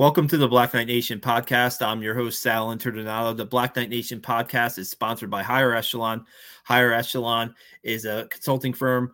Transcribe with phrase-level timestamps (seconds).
[0.00, 1.86] Welcome to the Black Knight Nation podcast.
[1.86, 3.36] I'm your host, Sal Interdonato.
[3.36, 6.24] The Black Knight Nation podcast is sponsored by Higher Echelon.
[6.64, 9.12] Higher Echelon is a consulting firm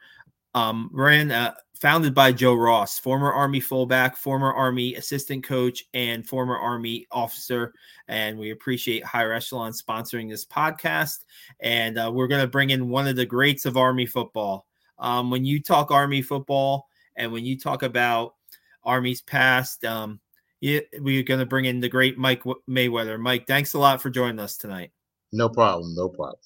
[0.54, 6.25] um, ran uh, founded by Joe Ross, former Army fullback, former Army assistant coach, and
[6.25, 7.75] former Army officer.
[8.07, 11.25] And we appreciate Higher Echelon sponsoring this podcast.
[11.59, 14.68] And uh, we're going to bring in one of the greats of Army football.
[15.00, 18.37] Um, when you talk Army football and when you talk about
[18.84, 20.20] Army's past, um,
[20.60, 23.19] yeah, we're going to bring in the great Mike Mayweather.
[23.19, 24.91] Mike, thanks a lot for joining us tonight.
[25.32, 25.95] No problem.
[25.95, 26.38] No problem.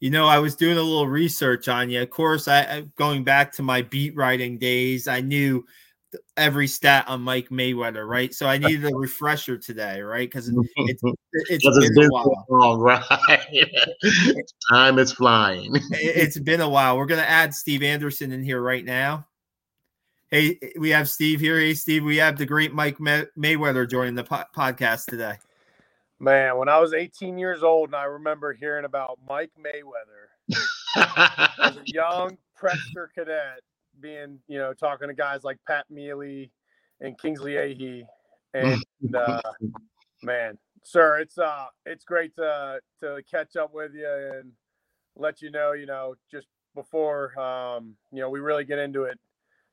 [0.00, 2.02] You know, I was doing a little research on you.
[2.02, 5.64] Of course, I going back to my beat writing days, I knew
[6.36, 8.34] every stat on Mike Mayweather, right?
[8.34, 10.30] So I needed a refresher today, right?
[10.34, 11.02] Because it's
[11.48, 12.46] it's been, a while.
[12.48, 13.00] Long, right?
[14.70, 15.72] Time is flying.
[15.90, 16.96] it's been a while.
[16.96, 19.26] We're gonna add Steve Anderson in here right now.
[20.34, 21.60] Hey, we have Steve here.
[21.60, 25.36] Hey, Steve, we have the great Mike May- Mayweather joining the po- podcast today.
[26.18, 30.58] Man, when I was 18 years old, and I remember hearing about Mike Mayweather
[31.60, 33.60] as a young Prepster cadet,
[34.00, 36.50] being you know talking to guys like Pat Mealy
[37.00, 38.04] and Kingsley Ahi,
[38.54, 38.82] and
[39.14, 39.40] uh,
[40.24, 44.50] man, sir, it's uh, it's great to to catch up with you and
[45.14, 49.16] let you know, you know, just before um, you know we really get into it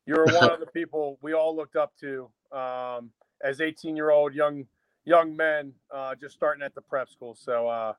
[0.06, 3.12] you were one of the people we all looked up to um,
[3.44, 4.66] as 18 year old young
[5.06, 7.36] young men uh, just starting at the prep school.
[7.36, 7.94] So uh,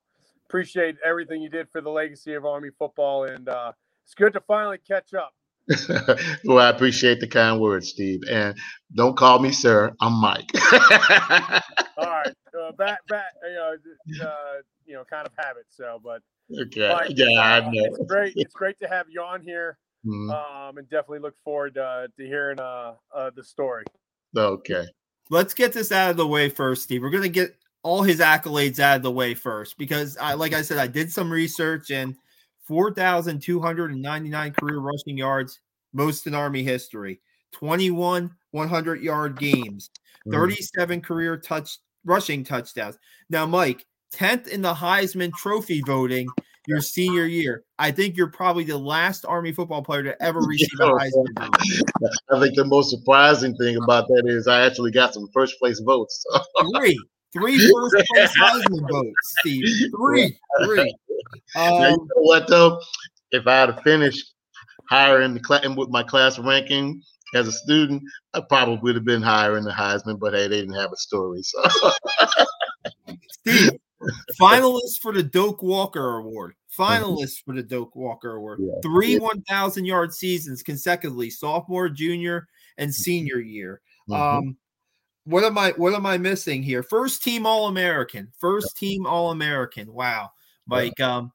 [0.47, 3.73] appreciate everything you did for the legacy of Army football, and uh,
[4.05, 5.35] it's good to finally catch up.
[6.45, 8.57] well, I appreciate the kind words, Steve, and
[8.95, 9.93] don't call me sir.
[10.01, 10.51] I'm Mike.
[11.97, 13.77] All right, uh, back, back, you know,
[14.27, 14.55] uh,
[14.87, 15.67] you know, kind of habit.
[15.69, 16.21] So, but
[16.61, 17.85] okay, Mike, yeah, I know.
[17.85, 18.33] It's great.
[18.37, 19.79] It's great to have you on here.
[20.07, 20.31] Mm-hmm.
[20.31, 23.85] Um, and definitely look forward uh, to hearing uh, uh, the story.
[24.37, 24.87] Okay.
[25.31, 27.03] Let's get this out of the way first, Steve.
[27.03, 30.53] We're going to get all his accolades out of the way first because, I, like
[30.53, 32.17] I said, I did some research and
[32.67, 35.61] 4,299 career rushing yards,
[35.93, 37.21] most in Army history,
[37.53, 39.91] 21 100 yard games,
[40.27, 40.33] mm.
[40.33, 41.05] 37 mm.
[41.05, 42.99] career touch rushing touchdowns.
[43.31, 46.29] Now, Mike, 10th in the Heisman Trophy voting
[46.67, 47.65] your senior year.
[47.79, 51.49] I think you're probably the last Army football player to ever receive a Heisman.
[52.31, 55.81] I think the most surprising thing about that is I actually got some first place
[55.81, 56.25] votes.
[56.77, 56.99] Three,
[57.33, 59.91] three first place Heisman votes, Steve.
[59.97, 60.95] Three, three.
[61.57, 62.81] Um, now, you know what though?
[63.33, 64.35] If I had finished
[64.89, 67.01] higher in the class with my class ranking
[67.35, 68.03] as a student,
[68.35, 70.19] I probably would have been higher in the Heisman.
[70.19, 71.63] But hey, they didn't have a story, so.
[73.31, 73.71] Steve,
[74.41, 76.55] finalist for the Doak Walker Award.
[76.77, 78.61] Finalist for the Doak Walker Award.
[78.63, 78.81] Yeah.
[78.83, 82.49] Three 1,000 yard seasons consecutively, sophomore, junior,
[82.79, 83.03] and mm-hmm.
[83.03, 83.81] senior year.
[84.09, 84.39] Mm-hmm.
[84.39, 84.57] Um,
[85.25, 86.83] what am I what am I missing here?
[86.83, 88.33] First team All American.
[88.39, 89.93] First team All American.
[89.93, 90.33] Wow.
[90.67, 90.95] Mike.
[90.99, 91.17] yeah.
[91.17, 91.33] um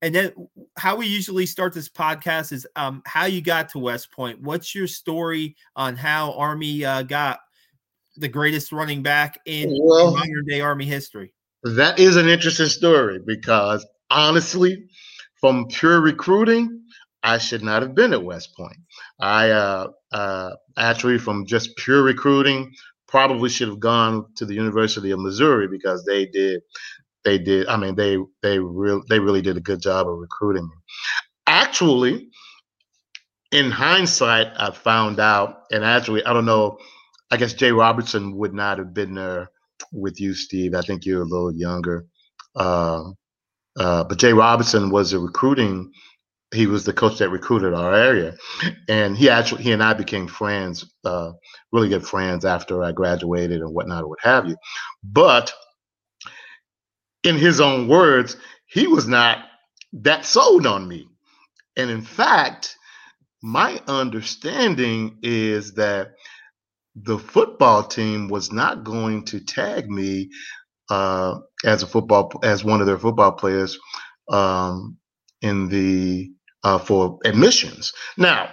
[0.00, 0.32] and then
[0.76, 4.40] how we usually start this podcast is um how you got to West Point.
[4.40, 7.40] What's your story on how Army uh, got
[8.16, 11.32] the greatest running back in well, modern day Army history?
[11.64, 14.86] That is an interesting story because honestly,
[15.40, 16.82] from pure recruiting,
[17.22, 18.76] I should not have been at West Point.
[19.20, 22.72] I uh, uh, actually, from just pure recruiting,
[23.08, 26.62] probably should have gone to the University of Missouri because they did,
[27.24, 27.66] they did.
[27.66, 30.76] I mean, they they really they really did a good job of recruiting me.
[31.46, 32.28] Actually,
[33.50, 36.78] in hindsight, I found out, and actually, I don't know.
[37.30, 39.50] I guess Jay Robertson would not have been there
[39.92, 40.74] with you, Steve.
[40.74, 42.06] I think you're a little younger.
[42.54, 43.10] Uh,
[43.78, 45.92] uh, but Jay Robertson was a recruiting.
[46.52, 48.36] He was the coach that recruited our area,
[48.88, 51.32] and he actually he and I became friends, uh,
[51.72, 54.56] really good friends after I graduated and whatnot, or what have you.
[55.04, 55.52] But
[57.22, 58.36] in his own words,
[58.66, 59.44] he was not
[59.92, 61.06] that sold on me,
[61.76, 62.76] and in fact,
[63.42, 66.14] my understanding is that
[67.04, 70.30] the football team was not going to tag me
[70.90, 73.78] uh, as a football as one of their football players
[74.30, 74.98] um,
[75.42, 76.30] in the
[76.64, 77.92] uh, for admissions.
[78.16, 78.50] Now,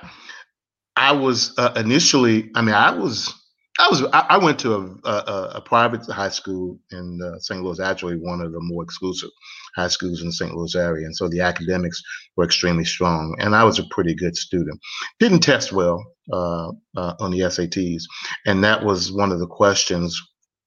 [0.96, 2.52] I was uh, initially.
[2.56, 3.34] I mean, I was.
[3.78, 4.04] I was.
[4.14, 7.62] I, I went to a, a, a, private high school in uh, St.
[7.62, 7.80] Louis.
[7.80, 9.30] Actually, one of the more exclusive
[9.76, 10.56] high schools in the St.
[10.56, 12.02] Louis area, and so the academics
[12.38, 13.36] were extremely strong.
[13.40, 14.80] And I was a pretty good student.
[15.20, 18.04] Didn't test well uh, uh, on the SATs,
[18.46, 20.22] and that was one of the questions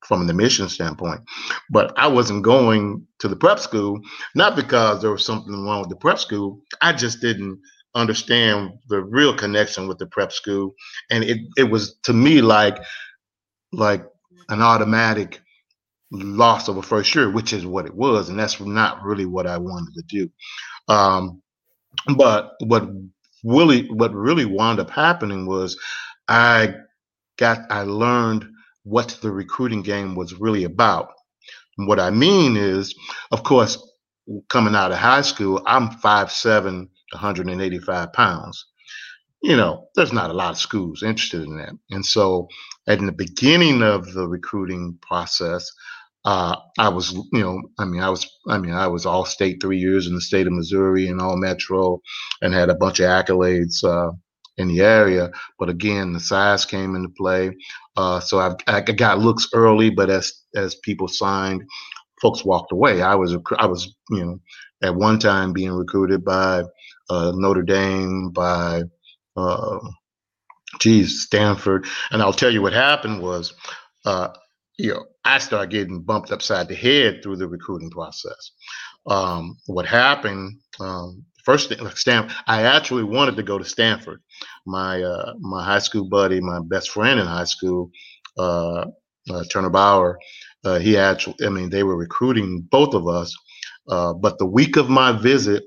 [0.04, 1.20] from an admission standpoint.
[1.70, 4.00] But I wasn't going to the prep school,
[4.34, 6.60] not because there was something wrong with the prep school.
[6.82, 7.58] I just didn't
[7.94, 10.74] understand the real connection with the prep school.
[11.10, 12.78] And it, it was to me like
[13.72, 14.04] like
[14.48, 15.40] an automatic
[16.10, 19.46] loss of a first year, which is what it was, and that's not really what
[19.46, 20.30] I wanted to do.
[20.88, 21.42] Um,
[22.16, 22.88] but what
[23.44, 25.78] really what really wound up happening was
[26.28, 26.74] I
[27.38, 28.48] got I learned
[28.84, 31.10] what the recruiting game was really about.
[31.76, 32.94] And what I mean is,
[33.30, 33.78] of course,
[34.48, 38.66] coming out of high school, I'm 5'7, 185 pounds.
[39.42, 41.72] You know, there's not a lot of schools interested in that.
[41.90, 42.48] And so
[42.88, 45.70] at the beginning of the recruiting process,
[46.24, 49.62] uh, I was, you know, I mean, I was, I mean, I was all state
[49.62, 52.00] three years in the state of Missouri and all metro
[52.42, 54.10] and had a bunch of accolades uh,
[54.56, 55.30] in the area.
[55.58, 57.56] But again, the size came into play.
[57.96, 61.62] Uh, so I, I got looks early, but as as people signed,
[62.20, 63.02] folks walked away.
[63.02, 64.40] I was, I was, you know,
[64.82, 66.64] at one time being recruited by
[67.10, 68.82] uh, Notre Dame, by,
[69.36, 69.78] uh,
[70.80, 71.86] geez, Stanford.
[72.10, 73.54] And I'll tell you what happened was,
[74.06, 74.30] uh,
[74.78, 78.52] you know, I started getting bumped upside the head through the recruiting process.
[79.06, 84.22] Um, what happened, um, first thing, Stanford, I actually wanted to go to Stanford.
[84.66, 87.90] My uh, my high school buddy, my best friend in high school,
[88.38, 88.86] uh,
[89.30, 90.18] uh, Turner Bauer,
[90.64, 93.34] uh, he actually, I mean, they were recruiting both of us.
[93.88, 95.64] Uh, but the week of my visit,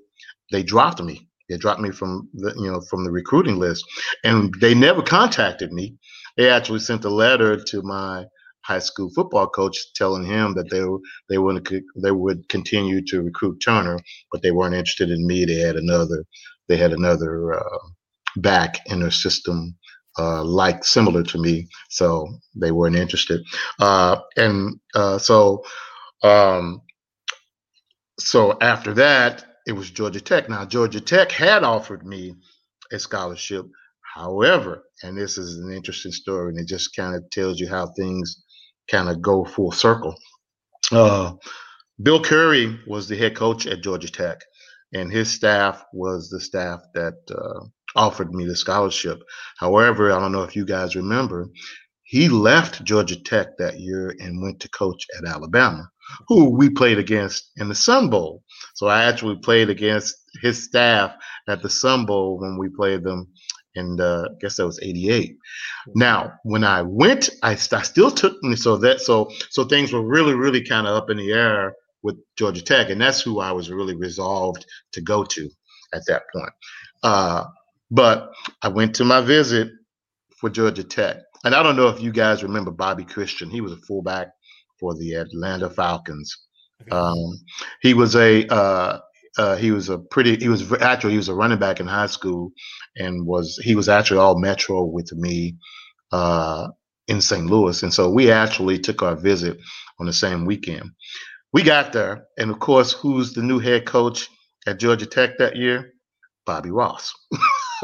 [0.51, 1.29] they dropped me.
[1.51, 3.85] They dropped me from the, you know, from the recruiting list,
[4.23, 5.95] and they never contacted me.
[6.37, 8.25] They actually sent a letter to my
[8.63, 10.83] high school football coach telling him that they
[11.29, 11.67] they would
[12.01, 13.99] they would continue to recruit Turner,
[14.31, 15.45] but they weren't interested in me.
[15.45, 16.25] They had another
[16.69, 17.79] they had another uh,
[18.37, 19.75] back in their system
[20.19, 23.41] uh, like similar to me, so they weren't interested.
[23.79, 25.63] Uh, and uh, so
[26.23, 26.81] um,
[28.19, 30.49] so after that, it was Georgia Tech.
[30.49, 32.35] Now Georgia Tech had offered me
[32.91, 33.65] a scholarship.
[34.01, 37.87] However, and this is an interesting story, and it just kind of tells you how
[37.87, 38.43] things
[38.89, 40.13] kind of go full circle.
[40.91, 41.35] Uh,
[42.03, 44.41] Bill Curry was the head coach at Georgia Tech,
[44.93, 47.65] and his staff was the staff that uh,
[47.95, 49.21] offered me the scholarship.
[49.57, 51.47] However, I don't know if you guys remember,
[52.03, 55.89] he left Georgia Tech that year and went to coach at Alabama,
[56.27, 58.43] who we played against in the Sun Bowl.
[58.75, 61.13] So I actually played against his staff
[61.47, 63.27] at the Sun Bowl when we played them
[63.75, 65.37] and uh, I guess that was 88.
[65.95, 70.05] Now, when I went, I, I still took me so that so so things were
[70.05, 71.73] really really kind of up in the air
[72.03, 75.49] with Georgia Tech, and that's who I was really resolved to go to
[75.93, 76.53] at that point.
[77.03, 77.45] Uh,
[77.89, 78.31] but
[78.61, 79.69] I went to my visit
[80.37, 83.49] for Georgia Tech, and I don't know if you guys remember Bobby Christian.
[83.49, 84.29] He was a fullback
[84.81, 86.35] for the Atlanta Falcons.
[86.91, 87.39] Um,
[87.81, 88.99] he was a uh,
[89.37, 92.07] uh, he was a pretty he was actually he was a running back in high
[92.07, 92.51] school
[92.97, 95.55] and was he was actually all metro with me
[96.11, 96.67] uh,
[97.07, 97.45] in St.
[97.45, 99.57] Louis and so we actually took our visit
[99.99, 100.89] on the same weekend.
[101.53, 104.27] We got there and of course who's the new head coach
[104.67, 105.93] at Georgia Tech that year?
[106.45, 107.13] Bobby Ross.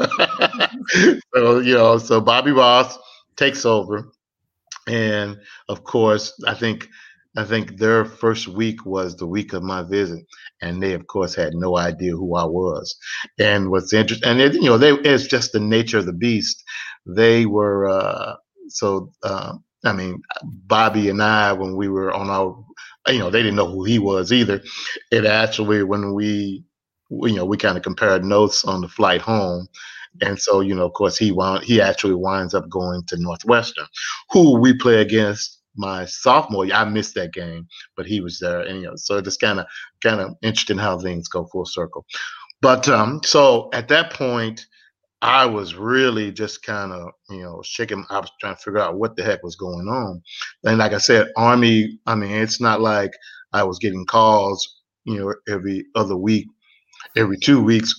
[1.34, 2.98] so you know so Bobby Ross
[3.36, 4.10] takes over
[4.88, 5.38] and
[5.68, 6.88] of course I think
[7.36, 10.24] I think their first week was the week of my visit,
[10.60, 12.96] and they, of course, had no idea who I was.
[13.38, 16.64] And what's interesting, and it, you know, they, it's just the nature of the beast.
[17.06, 18.34] They were uh,
[18.68, 19.12] so.
[19.22, 19.54] Uh,
[19.84, 22.64] I mean, Bobby and I, when we were on our,
[23.06, 24.60] you know, they didn't know who he was either.
[25.12, 26.64] It actually, when we,
[27.10, 29.68] you know, we kind of compared notes on the flight home.
[30.22, 33.86] And so, you know, of course, he wound, he actually winds up going to Northwestern,
[34.30, 36.74] who we play against my sophomore year.
[36.74, 39.66] I missed that game, but he was there, know, so it's kind of
[40.02, 42.04] kind of interesting how things go full circle.
[42.60, 44.66] But um, so at that point,
[45.22, 48.04] I was really just kind of you know shaking.
[48.10, 50.22] I was trying to figure out what the heck was going on.
[50.64, 51.98] And like I said, Army.
[52.06, 53.12] I mean, it's not like
[53.52, 56.46] I was getting calls, you know, every other week,
[57.16, 57.94] every two weeks.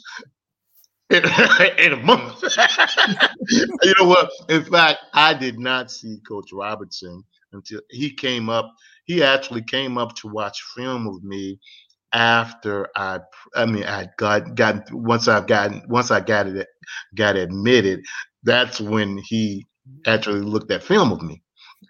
[1.09, 1.23] In,
[1.79, 2.43] in a month.
[3.49, 4.29] you know what?
[4.49, 7.23] In fact, I did not see Coach Robertson
[7.53, 8.73] until he came up.
[9.05, 11.59] He actually came up to watch film with me
[12.13, 13.19] after I,
[13.55, 16.67] I mean, I got got once I've gotten once I got it
[17.15, 18.03] got admitted.
[18.43, 19.67] That's when he
[20.05, 21.41] actually looked at film with me,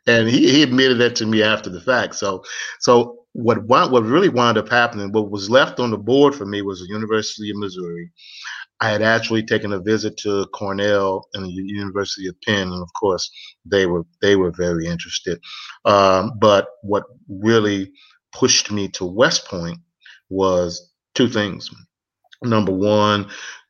[0.08, 2.16] and he, he admitted that to me after the fact.
[2.16, 2.44] So,
[2.80, 6.62] so what what really wound up happening, what was left on the board for me
[6.62, 8.12] was the University of Missouri,
[8.82, 12.90] I had actually taken a visit to Cornell and the University of Penn, and of
[12.94, 13.30] course,
[13.66, 15.40] they were they were very interested.
[15.86, 17.92] Um, but what really
[18.32, 19.80] pushed me to West Point
[20.30, 21.70] was two things.
[22.42, 23.30] Number one,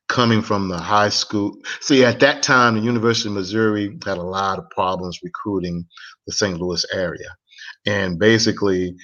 [0.10, 1.56] coming from the high school.
[1.80, 5.86] See, at that time, the University of Missouri had a lot of problems recruiting
[6.28, 6.60] the St.
[6.60, 7.30] Louis area.
[7.86, 8.96] And basically,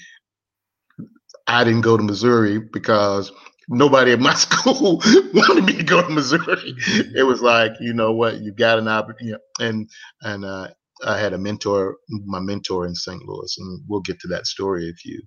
[1.47, 3.31] I didn't go to Missouri because
[3.69, 5.01] nobody at my school
[5.33, 6.75] wanted me to go to Missouri.
[7.15, 9.41] It was like, you know what, you got an opportunity.
[9.59, 9.89] And,
[10.21, 10.69] and, uh,
[11.05, 13.21] I had a mentor, my mentor in St.
[13.27, 15.21] Louis, and we'll get to that story if you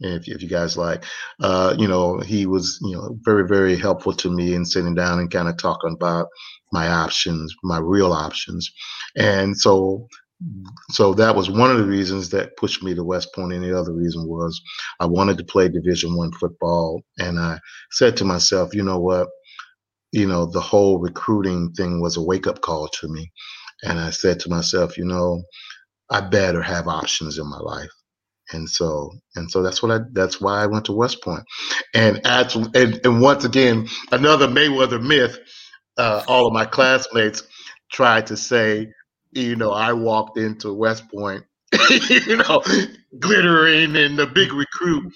[0.00, 1.04] if, if you guys like.
[1.40, 5.18] Uh, you know, he was, you know, very, very helpful to me in sitting down
[5.18, 6.28] and kind of talking about
[6.72, 8.70] my options, my real options.
[9.16, 10.08] And so
[10.90, 13.52] so that was one of the reasons that pushed me to West Point.
[13.52, 14.60] And the other reason was
[15.00, 17.02] I wanted to play Division One football.
[17.18, 17.58] And I
[17.92, 19.28] said to myself, you know what?
[20.12, 23.30] You know, the whole recruiting thing was a wake up call to me.
[23.84, 25.42] And I said to myself, you know,
[26.10, 27.90] I better have options in my life
[28.52, 31.44] and so and so that's what I that's why I went to West Point,
[31.94, 35.38] and actually and, and once again another Mayweather myth.
[35.98, 37.42] Uh, all of my classmates
[37.92, 38.88] tried to say,
[39.34, 41.44] you know, I walked into West Point,
[42.10, 42.62] you know,
[43.18, 45.12] glittering and the big recruit.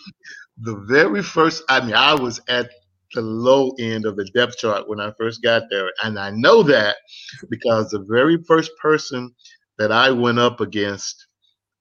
[0.61, 2.71] The very first, I mean, I was at
[3.15, 6.63] the low end of the depth chart when I first got there, and I know
[6.65, 6.97] that
[7.49, 9.35] because the very first person
[9.79, 11.27] that I went up against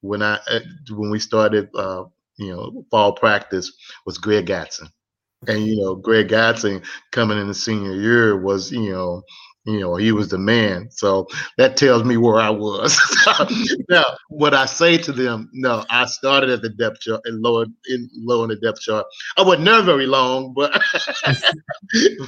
[0.00, 2.04] when I uh, when we started uh,
[2.38, 3.72] you know fall practice
[4.06, 4.88] was Greg Gatson,
[5.48, 9.22] and you know Greg Gatson coming in the senior year was you know
[9.68, 10.90] you know he was the man.
[10.90, 12.98] So that tells me where I was.
[13.88, 17.66] now, what I say to them, no, I started at the depth chart and lower
[17.86, 19.06] in low in the depth chart.
[19.36, 20.72] I wasn't there very long, but,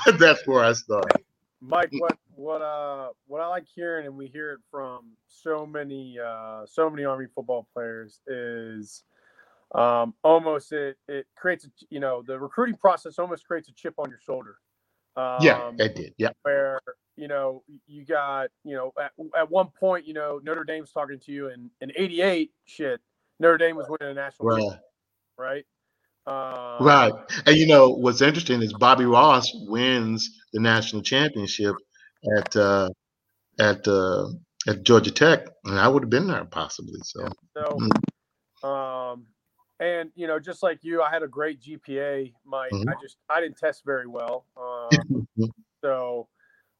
[0.04, 1.22] but that's where I started.
[1.62, 6.18] Mike, what what uh what I like hearing, and we hear it from so many
[6.18, 9.04] uh so many Army football players is
[9.74, 13.94] um almost it it creates a, you know the recruiting process almost creates a chip
[13.98, 14.56] on your shoulder.
[15.16, 16.14] Um, yeah, it did.
[16.16, 16.80] Yeah, where
[17.20, 21.18] you know you got you know at, at one point you know Notre Dame's talking
[21.20, 23.00] to you in in '88 shit
[23.40, 24.78] Notre Dame was winning a national right.
[25.38, 25.64] right?
[26.26, 27.12] Um, right.
[27.46, 31.74] And you know what's interesting is Bobby Ross wins the national championship
[32.36, 32.90] at uh,
[33.58, 34.28] at uh,
[34.68, 37.00] at Georgia Tech, and I would have been there possibly.
[37.02, 38.68] So, so mm-hmm.
[38.68, 39.26] um,
[39.80, 42.34] and you know, just like you, I had a great GPA.
[42.44, 42.88] Mike, mm-hmm.
[42.88, 44.44] I just I didn't test very well.
[44.56, 45.26] Um,
[45.82, 46.28] so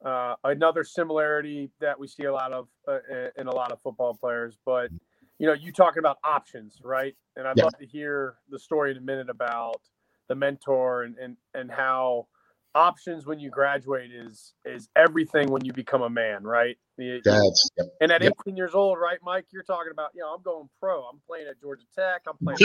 [0.04, 2.99] uh, another similarity that we see a lot of uh,
[3.37, 4.90] in a lot of football players, but
[5.38, 7.14] you know, you talking about options, right?
[7.37, 7.64] And I'd yeah.
[7.64, 9.80] love to hear the story in a minute about
[10.28, 12.26] the mentor and and and how
[12.75, 16.76] options when you graduate is is everything when you become a man, right?
[17.25, 17.69] That's
[18.00, 18.35] and at yep.
[18.47, 19.47] 18 years old, right, Mike?
[19.50, 21.02] You're talking about, you know, I'm going pro.
[21.02, 22.23] I'm playing at Georgia Tech.
[22.26, 22.59] I'm playing.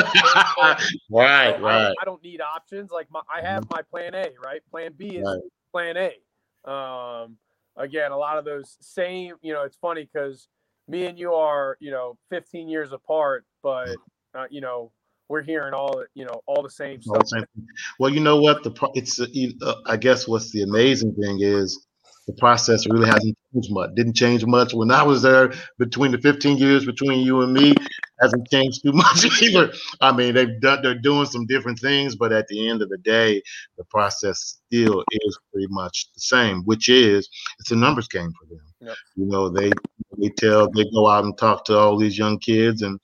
[1.09, 1.85] right, so right.
[1.87, 2.91] I, I, don't need options.
[2.91, 4.61] Like my, I have my plan A, right?
[4.69, 5.41] Plan B is right.
[5.71, 6.11] plan A.
[6.65, 7.37] Um,
[7.77, 9.35] again, a lot of those same.
[9.41, 10.47] You know, it's funny because
[10.87, 13.89] me and you are, you know, 15 years apart, but
[14.33, 14.91] uh, you know,
[15.27, 17.27] we're hearing all you know all the same stuff.
[17.27, 17.45] Same.
[17.99, 18.63] Well, you know what?
[18.63, 21.87] The it's uh, I guess what's the amazing thing is
[22.27, 23.91] the process really hasn't changed much.
[23.95, 25.53] Didn't change much when I was there.
[25.77, 27.73] Between the 15 years between you and me,
[28.21, 29.71] hasn't changed too much either.
[30.01, 32.97] I mean, they've done they're doing some different things, but at the end of the
[32.99, 33.41] day,
[33.77, 36.63] the process still is pretty much the same.
[36.63, 37.29] Which is
[37.59, 38.65] it's a numbers game for them.
[38.81, 38.95] Yep.
[39.15, 39.71] You know, they
[40.17, 42.99] they tell they go out and talk to all these young kids and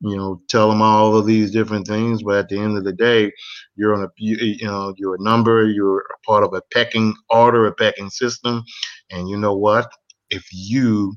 [0.00, 2.22] you know, tell them all of these different things.
[2.22, 3.32] But at the end of the day,
[3.76, 7.14] you're on a, you, you know, you're a number, you're a part of a pecking
[7.30, 8.62] order, a pecking system.
[9.10, 9.90] And you know what?
[10.30, 11.14] If you,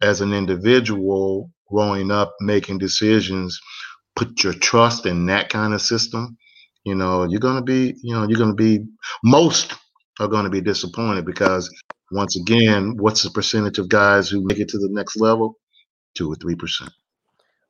[0.00, 3.60] as an individual growing up, making decisions,
[4.16, 6.36] put your trust in that kind of system,
[6.84, 8.84] you know, you're going to be, you know, you're going to be,
[9.24, 9.74] most
[10.18, 11.70] are going to be disappointed because
[12.12, 15.56] once again, what's the percentage of guys who make it to the next level?
[16.14, 16.90] Two or three percent.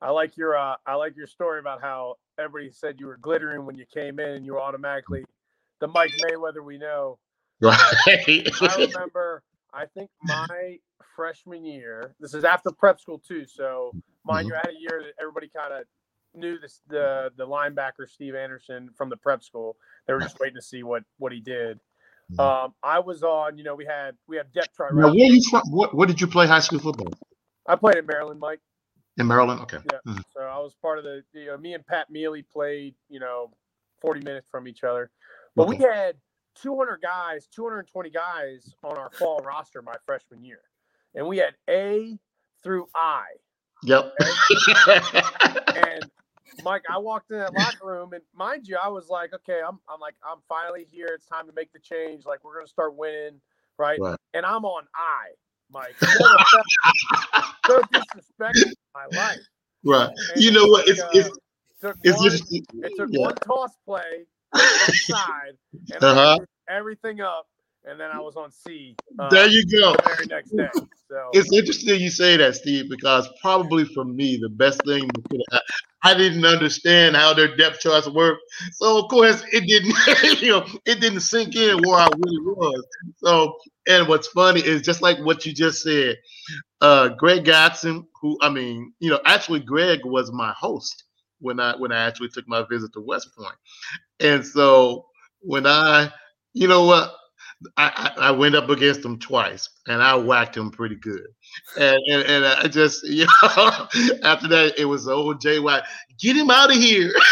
[0.01, 3.67] I like your uh, I like your story about how everybody said you were glittering
[3.67, 5.25] when you came in, and you were automatically
[5.81, 7.19] the Mike Mayweather we know.
[7.63, 8.49] Right.
[8.63, 9.43] I remember.
[9.73, 10.79] I think my
[11.17, 12.15] freshman year.
[12.21, 13.93] This is after prep school too, so
[14.25, 14.49] mind mm-hmm.
[14.49, 15.85] you, I had a year that everybody kind of
[16.35, 19.77] knew this the the linebacker Steve Anderson from the prep school.
[20.07, 21.79] They were just waiting to see what what he did.
[22.33, 22.41] Mm-hmm.
[22.41, 23.59] Um, I was on.
[23.59, 24.95] You know, we had we had depth chart.
[24.95, 25.63] Now, where you from?
[25.71, 27.13] What, what did you play high school football?
[27.67, 28.61] I played in Maryland, Mike.
[29.17, 29.79] In Maryland, okay.
[29.93, 29.99] Yeah.
[30.07, 30.21] Mm-hmm.
[30.35, 31.23] So I was part of the.
[31.33, 32.95] You know, me and Pat Mealy played.
[33.09, 33.51] You know,
[34.01, 35.11] forty minutes from each other,
[35.57, 35.79] but okay.
[35.79, 36.17] we had
[36.63, 40.61] 200 guys, 220 guys on our fall roster my freshman year,
[41.15, 42.19] and we had A
[42.63, 43.25] through I.
[43.85, 44.13] Yep.
[44.21, 45.01] Okay?
[45.77, 46.11] and
[46.63, 49.79] Mike, I walked in that locker room, and mind you, I was like, okay, I'm,
[49.89, 51.09] I'm like, I'm finally here.
[51.15, 52.27] It's time to make the change.
[52.27, 53.41] Like, we're gonna start winning.
[53.79, 53.99] right?
[54.01, 54.19] Right.
[54.35, 55.31] And I'm on I,
[55.71, 55.97] Mike.
[57.67, 59.39] so disrespectful my life.
[59.85, 60.11] Right.
[60.35, 60.87] And You know what?
[60.87, 61.39] like, It's uh, it's
[61.81, 63.21] took it's one, just it took yeah.
[63.21, 64.27] one toss play
[65.09, 65.57] side,
[65.91, 66.39] and Uh-huh.
[66.69, 67.47] Everything up,
[67.85, 68.97] and then I was on C.
[69.19, 69.93] uh, There you go.
[69.93, 70.69] the very next day.
[71.09, 75.09] So It's interesting you say that, Steve, because probably for me, the best thing
[76.03, 78.39] I didn't understand how their depth charts work.
[78.73, 82.87] So of course it didn't, you know, it didn't sink in where I really was.
[83.17, 83.57] So
[83.89, 86.17] and what's funny is just like what you just said,
[86.81, 91.05] uh Greg Gatson, who I mean, you know, actually Greg was my host
[91.41, 93.55] when I when I actually took my visit to West Point.
[94.21, 95.07] And so
[95.41, 96.11] when I,
[96.53, 97.13] you know what,
[97.77, 101.27] I, I, went up against him twice and I whacked him pretty good.
[101.79, 103.89] And and, and I just, you know,
[104.23, 105.83] after that, it was the old Jay White,
[106.19, 107.13] get him out of here.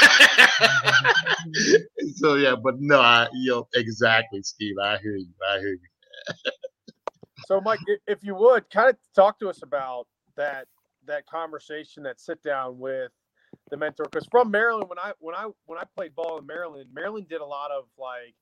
[2.16, 4.76] so, yeah, but no, I, you know, exactly, Steve.
[4.82, 5.32] I hear you.
[5.50, 5.78] I hear you.
[7.46, 10.66] So, Mike, if you would kind of talk to us about that
[11.06, 13.10] that conversation, that sit down with
[13.70, 16.88] the mentor, because from Maryland, when I when I when I played ball in Maryland,
[16.92, 18.34] Maryland did a lot of like,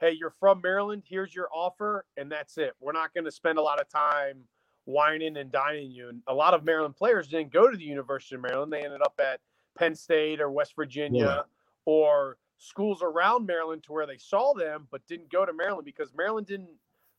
[0.00, 2.72] hey, you're from Maryland, here's your offer, and that's it.
[2.80, 4.44] We're not going to spend a lot of time
[4.86, 6.08] whining and dining you.
[6.10, 9.02] And a lot of Maryland players didn't go to the University of Maryland; they ended
[9.02, 9.40] up at
[9.78, 11.42] Penn State or West Virginia Yeah.
[11.84, 16.12] or schools around Maryland to where they saw them, but didn't go to Maryland because
[16.14, 16.70] Maryland didn't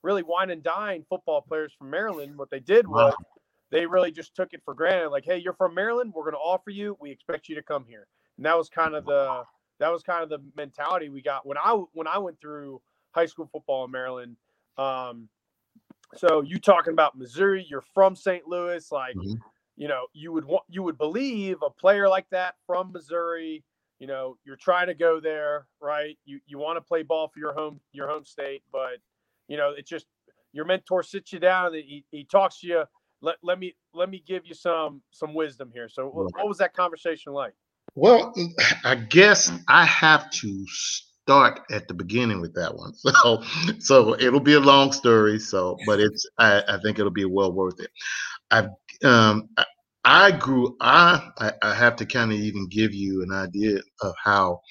[0.02, 2.38] really wine and dine football players from Maryland.
[2.38, 3.14] What they did was
[3.76, 5.10] they really just took it for granted.
[5.10, 6.96] Like, hey, you're from Maryland, we're going to offer you.
[7.02, 8.08] We expect you to come here.
[8.38, 9.44] And that was kind of the
[9.80, 13.26] that was kind of the mentality we got when I when I went through high
[13.26, 14.38] school football in Maryland.
[14.78, 15.28] Um,
[16.16, 17.66] so you talking about Missouri?
[17.70, 18.48] You're from St.
[18.48, 19.42] Louis, like Mhm.
[19.76, 23.66] you know you would want you would believe a player like that from Missouri.
[24.00, 26.18] You know, you're trying to go there, right?
[26.24, 29.00] You you want to play ball for your home your home state, but
[29.50, 30.06] you know it just
[30.54, 32.84] your mentor sits you down and he, he talks to you.
[33.26, 35.90] Let, let me let me give you some some wisdom here.
[35.90, 37.54] So what, what was that conversation like?
[37.96, 38.32] Well,
[38.84, 42.94] I guess I have to start at the beginning with that one.
[43.24, 43.44] So,
[43.80, 45.40] so it'll be a long story.
[45.40, 47.90] So, but it's I, I think it'll be well worth it.
[48.52, 48.68] I
[49.04, 49.66] um I,
[50.04, 54.62] I grew I I have to kind of even give you an idea of how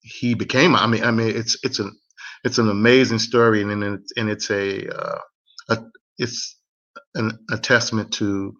[0.00, 0.74] he became.
[0.74, 1.94] I mean, I mean it's it's an
[2.44, 5.20] it's an amazing story, and then it's and it's a uh,
[5.68, 5.78] a
[6.16, 6.56] it's
[7.16, 8.54] an, a testament to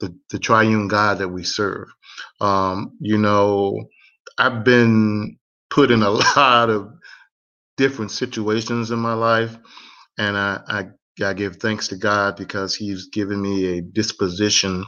[0.00, 1.88] the the triune God that we serve.
[2.40, 3.86] Um, you know,
[4.38, 5.36] I've been
[5.70, 6.88] put in a lot of
[7.78, 9.56] different situations in my life,
[10.18, 14.84] and I, I, I give thanks to God because He's given me a disposition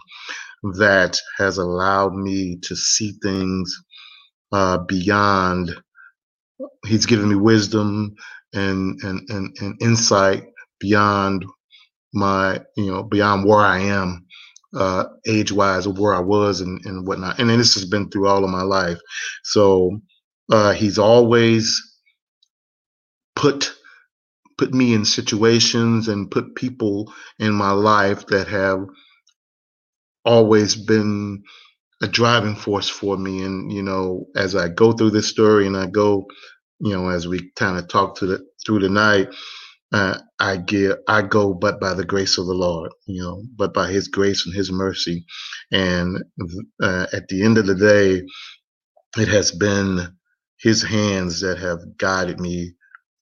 [0.74, 3.76] that has allowed me to see things
[4.52, 5.74] uh, beyond.
[6.87, 8.14] He's given me wisdom
[8.54, 10.44] and, and and and insight
[10.80, 11.44] beyond
[12.16, 14.26] my you know beyond where I am
[14.76, 17.38] uh, age wise of where I was and, and whatnot.
[17.38, 18.98] And this has been through all of my life.
[19.44, 20.00] So
[20.52, 21.81] uh, he's always
[23.37, 23.72] put
[24.59, 28.87] put me in situations and put people in my life that have
[30.24, 31.42] always been
[32.02, 33.42] a driving force for me.
[33.42, 36.26] And you know, as I go through this story and I go,
[36.81, 39.29] you know, as we kind of talk to the through the night,
[39.92, 43.75] uh, I give, I go but by the grace of the Lord, you know, but
[43.75, 45.25] by His grace and His mercy,
[45.72, 46.18] and
[46.83, 48.22] uh, at the end of the day,
[49.20, 50.14] it has been
[50.61, 52.75] His hands that have guided me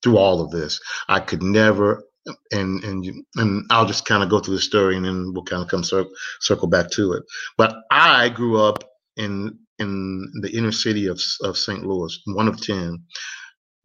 [0.03, 0.79] through all of this.
[1.07, 2.03] I could never,
[2.51, 5.63] and and and I'll just kind of go through the story, and then we'll kind
[5.63, 7.23] of come circle circle back to it.
[7.57, 8.83] But I grew up
[9.17, 11.85] in in the inner city of of St.
[11.85, 12.99] Louis, one of ten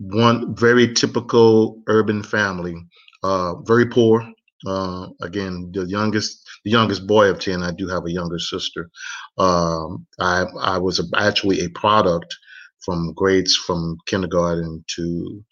[0.01, 2.75] one very typical urban family,
[3.23, 4.27] uh, very poor.
[4.67, 7.63] Uh, again, the youngest, the youngest boy of ten.
[7.63, 8.91] I do have a younger sister.
[9.39, 12.35] Um, I I was actually a product
[12.85, 15.45] from grades from kindergarten to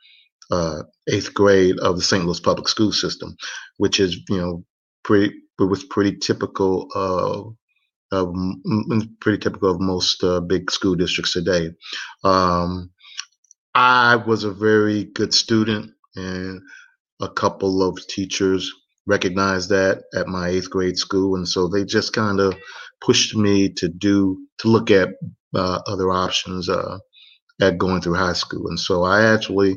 [0.50, 2.24] uh, eighth grade of the St.
[2.24, 3.36] Louis public school system,
[3.76, 4.64] which is you know
[5.04, 7.54] pretty it was pretty typical of
[8.10, 8.34] of
[9.20, 11.70] pretty typical of most uh, big school districts today.
[12.24, 12.90] Um,
[13.78, 16.60] I was a very good student, and
[17.20, 18.72] a couple of teachers
[19.06, 22.56] recognized that at my eighth grade school, and so they just kind of
[23.00, 25.10] pushed me to do to look at
[25.54, 26.98] uh, other options uh,
[27.60, 29.76] at going through high school, and so I actually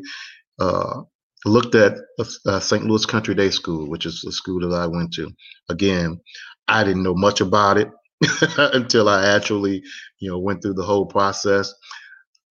[0.59, 1.01] uh,
[1.45, 1.93] looked at
[2.47, 2.83] uh, St.
[2.83, 5.29] Louis Country Day School, which is the school that I went to.
[5.69, 6.19] Again,
[6.67, 7.91] I didn't know much about it
[8.57, 9.83] until I actually,
[10.17, 11.71] you know, went through the whole process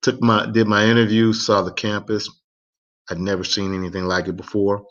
[0.02, 2.28] took my did my interview, saw the campus.
[3.10, 4.86] I'd never seen anything like it before.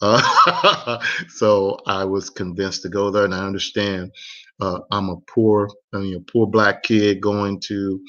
[0.00, 4.12] Uh, so I was convinced to go there, and I understand
[4.60, 8.00] uh, I'm a poor, I mean, a poor black kid going to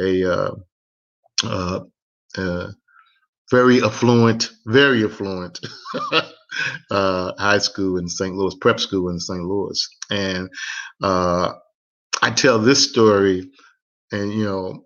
[0.00, 0.54] a uh,
[1.44, 1.80] uh,
[2.36, 2.68] uh
[3.50, 5.60] very affluent, very affluent
[6.90, 8.34] uh, high school in St.
[8.34, 9.44] Louis, prep school in St.
[9.44, 10.48] Louis, and
[11.02, 13.50] I tell this story,
[14.12, 14.84] and you know,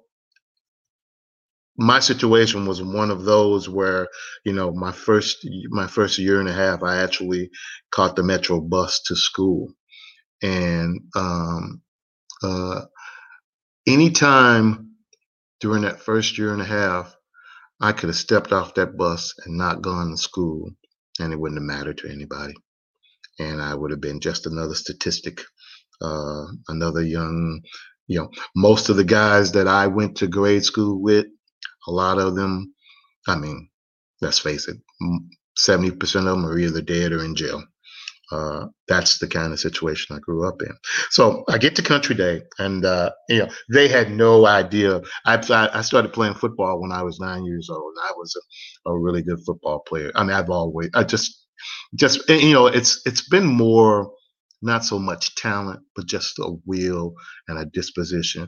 [1.78, 4.08] my situation was one of those where
[4.44, 7.50] you know my first my first year and a half i actually
[7.92, 9.68] caught the metro bus to school.
[10.42, 11.82] And um
[12.42, 12.82] uh
[13.86, 14.92] anytime
[15.60, 17.16] during that first year and a half
[17.80, 20.70] i could have stepped off that bus and not gone to school
[21.20, 22.54] and it wouldn't have mattered to anybody.
[23.40, 25.42] And i would have been just another statistic
[26.02, 27.62] uh another young
[28.08, 31.26] you know most of the guys that i went to grade school with
[31.88, 32.74] a lot of them,
[33.26, 33.68] I mean,
[34.20, 34.76] let's face it,
[35.58, 37.62] 70% of them are either dead or in jail.
[38.30, 40.72] Uh, that's the kind of situation I grew up in.
[41.10, 45.00] So I get to Country Day, and uh, you know they had no idea.
[45.24, 45.36] I
[45.72, 47.94] I started playing football when I was nine years old.
[47.96, 48.36] And I was
[48.86, 50.12] a, a really good football player.
[50.14, 51.46] I mean, I've always I just
[51.94, 54.12] just you know it's it's been more
[54.60, 57.14] not so much talent, but just a will
[57.48, 58.46] and a disposition.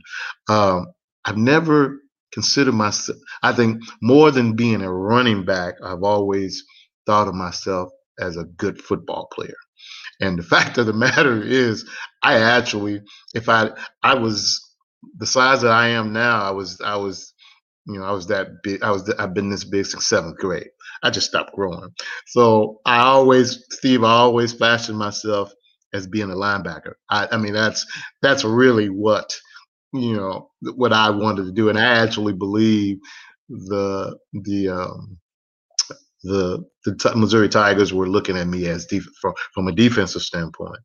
[0.48, 0.88] Um,
[1.24, 2.00] I've never
[2.32, 6.64] consider myself, I think more than being a running back, I've always
[7.06, 7.90] thought of myself
[8.20, 9.54] as a good football player.
[10.20, 11.88] And the fact of the matter is,
[12.22, 13.02] I actually,
[13.34, 13.70] if I,
[14.02, 14.60] I was
[15.18, 17.32] the size that I am now, I was, I was,
[17.86, 18.82] you know, I was that big.
[18.82, 20.68] I was, I've been this big since seventh grade.
[21.02, 21.88] I just stopped growing.
[22.26, 25.52] So I always, Steve, I always fashioned myself
[25.94, 26.92] as being a linebacker.
[27.10, 27.86] I, I mean, that's,
[28.22, 29.34] that's really what
[29.94, 32.98] you know what I wanted to do, and I actually believe
[33.48, 35.18] the the um,
[36.24, 40.22] the the T- Missouri Tigers were looking at me as def- from from a defensive
[40.22, 40.78] standpoint,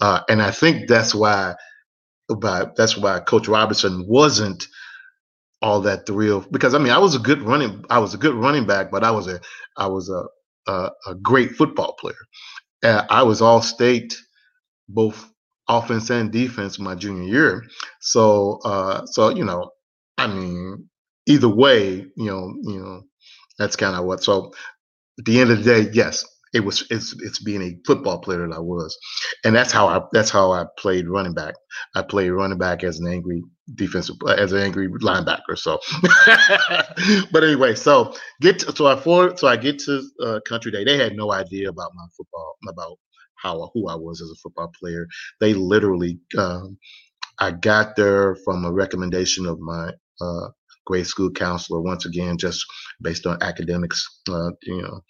[0.00, 1.54] uh, and I think that's why
[2.30, 4.66] about that's why Coach Robertson wasn't
[5.62, 8.34] all that thrilled because I mean I was a good running I was a good
[8.34, 9.40] running back, but I was a
[9.76, 10.24] I was a
[10.70, 12.14] a, a great football player.
[12.84, 14.16] Uh, I was all state
[14.88, 15.30] both
[15.68, 17.64] offense and defense my junior year.
[18.00, 19.70] So uh so you know,
[20.18, 20.88] I mean,
[21.26, 23.02] either way, you know, you know,
[23.58, 24.52] that's kind of what so
[25.18, 26.24] at the end of the day, yes,
[26.54, 28.96] it was it's it's being a football player that I was.
[29.44, 31.54] And that's how I that's how I played running back.
[31.96, 33.42] I played running back as an angry
[33.74, 35.56] defensive as an angry linebacker.
[35.56, 35.80] So
[37.32, 40.84] but anyway, so get to, so I for so I get to uh, country day.
[40.84, 42.98] They had no idea about my football about
[43.44, 45.06] how who I was as a football player.
[45.40, 46.78] They literally, um,
[47.38, 50.48] I got there from a recommendation of my uh,
[50.86, 51.80] grade school counselor.
[51.82, 52.64] Once again, just
[53.02, 55.00] based on academics, uh, you know,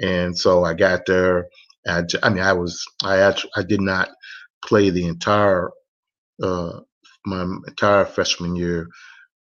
[0.00, 1.48] and so I got there.
[1.86, 4.10] I, I mean, I was I actually I did not
[4.64, 5.70] play the entire
[6.42, 6.80] uh,
[7.26, 8.88] my entire freshman year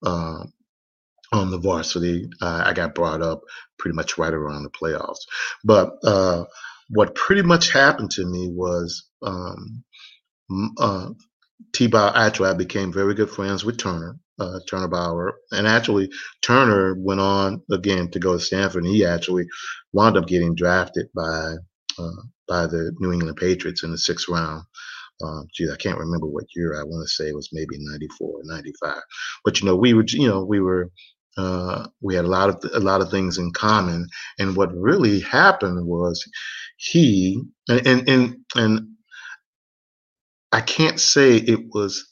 [0.05, 0.43] uh,
[1.33, 2.29] on the varsity.
[2.41, 3.41] Uh, I got brought up
[3.79, 5.19] pretty much right around the playoffs,
[5.63, 6.45] but uh,
[6.89, 9.84] what pretty much happened to me was um,
[10.80, 11.10] uh,
[11.73, 16.10] T-Bow, Actually, I became very good friends with Turner, uh, Turner Bauer, and actually
[16.41, 19.45] Turner went on again to go to Stanford, and he actually
[19.93, 21.56] wound up getting drafted by
[22.00, 24.63] uh, by the New England Patriots in the sixth round.
[25.23, 26.80] Uh, geez, I can't remember what year.
[26.80, 29.02] I want to say it was maybe 94 or 95.
[29.43, 30.91] But you know, we were, you know, we were
[31.38, 34.08] uh, we had a lot of a lot of things in common.
[34.39, 36.23] And what really happened was
[36.78, 38.88] he and and and, and
[40.52, 42.06] I can't say it was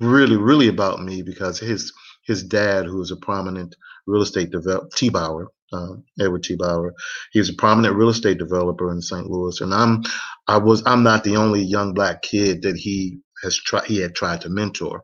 [0.00, 1.92] really really about me because his
[2.26, 3.74] his dad, who was a prominent
[4.06, 5.08] real estate developer, T.
[5.10, 6.56] Bauer, uh, Edward T.
[6.56, 6.94] Bauer,
[7.32, 9.28] he was a prominent real estate developer in St.
[9.30, 10.02] Louis, and I'm
[10.48, 14.14] I was I'm not the only young black kid that he has tried he had
[14.14, 15.02] tried to mentor.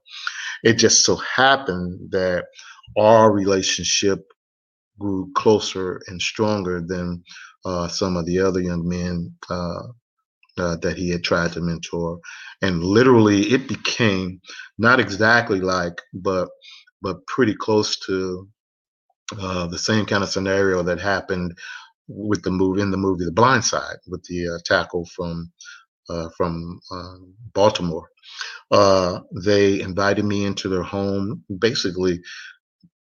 [0.64, 2.46] It just so happened that
[2.96, 4.20] our relationship
[4.98, 7.22] grew closer and stronger than
[7.64, 9.82] uh, some of the other young men uh,
[10.58, 12.18] uh, that he had tried to mentor.
[12.62, 14.40] And literally, it became
[14.78, 16.48] not exactly like, but
[17.02, 18.48] but pretty close to
[19.40, 21.56] uh, the same kind of scenario that happened
[22.08, 25.52] with the movie in the movie The Blind Side with the uh, tackle from
[26.10, 28.08] uh, from um, Baltimore.
[28.70, 32.20] they invited me into their home, basically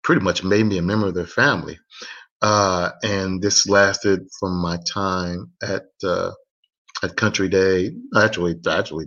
[0.04, 1.78] pretty much made me a member of their family.
[2.42, 6.32] Uh, and this lasted from my time at uh,
[7.02, 9.06] at Country Day, actually, actually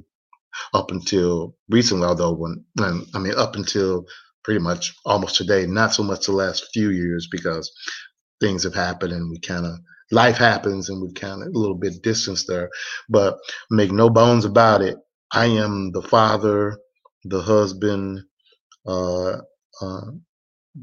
[0.74, 2.08] up until recently.
[2.08, 4.06] Although when I mean up until
[4.44, 7.72] pretty much almost today, not so much the last few years because
[8.42, 9.76] things have happened and we kind of
[10.12, 12.70] life happens and we kind of a little bit distance there.
[13.10, 13.38] But
[13.72, 14.98] make no bones about it,
[15.32, 16.78] I am the father,
[17.24, 18.22] the husband,
[18.88, 19.38] uh,
[19.82, 20.02] uh,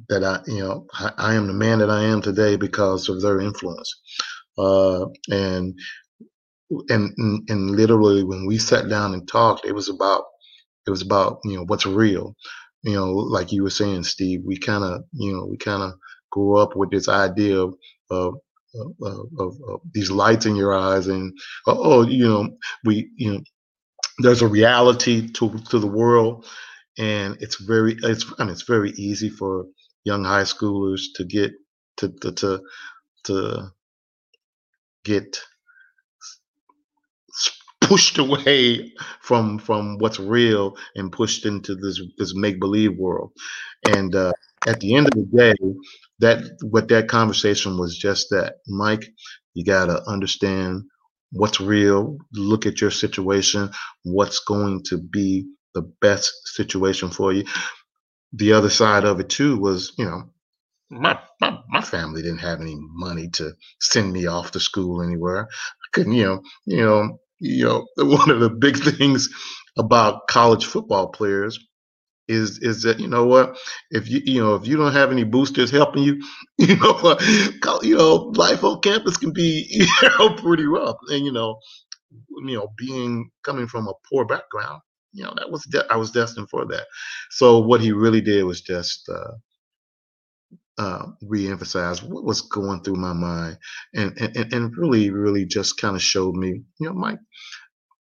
[0.09, 3.21] that I, you know, I, I, am the man that I am today because of
[3.21, 3.93] their influence.
[4.57, 5.79] Uh, and,
[6.89, 10.25] and, and literally when we sat down and talked, it was about,
[10.87, 12.35] it was about, you know, what's real.
[12.83, 15.93] You know, like you were saying, Steve, we kind of, you know, we kind of
[16.31, 17.75] grew up with this idea of,
[18.11, 18.35] of
[18.75, 22.49] of, of, of, these lights in your eyes and oh you know
[22.85, 23.41] we you know
[24.21, 26.47] there's a reality to to the world
[26.99, 29.67] and it's very it's I mean it's very easy for
[30.05, 31.53] young high schoolers to get
[31.99, 32.61] to to to,
[33.25, 33.73] to
[35.05, 35.39] get
[37.81, 43.33] pushed away from from what's real and pushed into this this make believe world
[43.95, 44.33] and uh,
[44.67, 45.55] at the end of the day
[46.21, 49.05] that what that conversation was just that mike
[49.55, 50.83] you got to understand
[51.33, 53.69] what's real look at your situation
[54.05, 57.43] what's going to be the best situation for you.
[58.33, 60.31] The other side of it too was, you know,
[60.91, 65.49] my, my my family didn't have any money to send me off to school anywhere.
[65.51, 69.29] I couldn't, you know, you know, you know, one of the big things
[69.79, 71.59] about college football players
[72.29, 73.59] is is that you know what
[73.91, 76.23] if you you know if you don't have any boosters helping you
[76.59, 77.19] you know
[77.83, 79.87] you know life on campus can be you
[80.19, 81.59] know pretty rough and you know
[82.47, 84.81] you know being coming from a poor background
[85.13, 86.87] you know that was de- I was destined for that.
[87.31, 89.33] So what he really did was just uh,
[90.79, 93.59] uh, reemphasize what was going through my mind,
[93.95, 97.21] and and and really really just kind of showed me, you know, Mike,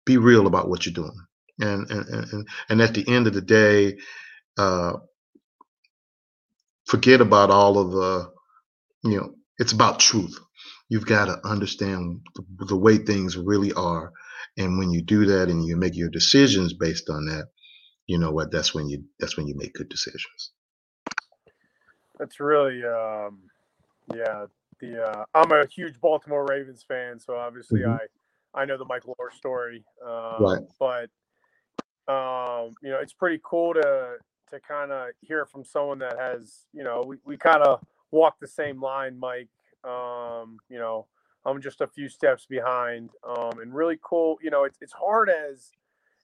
[0.06, 1.16] be real about what you're doing,
[1.60, 3.98] and and and and at the end of the day,
[4.58, 4.94] uh,
[6.86, 8.30] forget about all of the,
[9.04, 10.38] you know, it's about truth.
[10.88, 14.12] You've got to understand the, the way things really are
[14.58, 17.46] and when you do that and you make your decisions based on that,
[18.06, 18.50] you know what?
[18.50, 20.50] That's when you that's when you make good decisions.
[22.18, 23.38] That's really, um,
[24.14, 24.46] yeah.
[24.80, 27.96] The uh, I'm a huge Baltimore Ravens fan, so obviously mm-hmm.
[28.54, 30.62] I I know the Michael Oher story, um, right?
[30.78, 31.10] But
[32.12, 34.16] um, you know, it's pretty cool to
[34.50, 38.36] to kind of hear from someone that has, you know, we, we kind of walk
[38.40, 39.48] the same line, Mike.
[39.84, 41.06] Um, you know,
[41.44, 43.10] I'm just a few steps behind.
[43.26, 44.38] Um, and really cool.
[44.42, 45.70] You know, it's it's hard as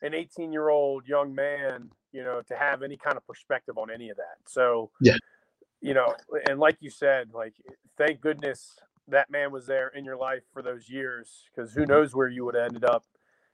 [0.03, 3.91] an 18 year old young man, you know, to have any kind of perspective on
[3.91, 4.39] any of that.
[4.47, 5.17] So yeah,
[5.81, 6.15] you know,
[6.49, 7.55] and like you said, like
[7.97, 8.77] thank goodness
[9.09, 12.45] that man was there in your life for those years because who knows where you
[12.45, 13.05] would have ended up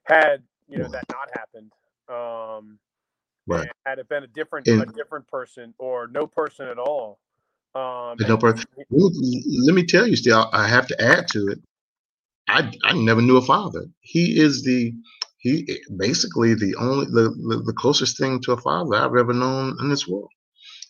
[0.04, 1.72] had you know that not happened.
[2.08, 2.78] Um,
[3.46, 3.68] right.
[3.84, 7.18] Had it been a different and, a different person or no person at all,
[7.74, 8.38] um, no.
[8.90, 11.60] Let me tell you, still, I have to add to it.
[12.48, 13.86] I I never knew a father.
[14.00, 14.92] He is the
[15.38, 19.76] he basically the only the, the, the closest thing to a father I've ever known
[19.80, 20.30] in this world.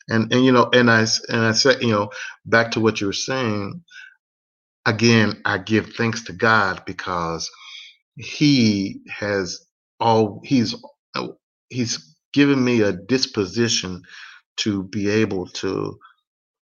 [0.09, 2.11] And and you know, and I and I said, you know,
[2.47, 3.83] back to what you were saying.
[4.87, 7.51] Again, I give thanks to God because
[8.17, 9.61] He has
[10.01, 10.75] all He's
[11.71, 14.03] He's given me a disposition
[14.59, 15.99] to be able to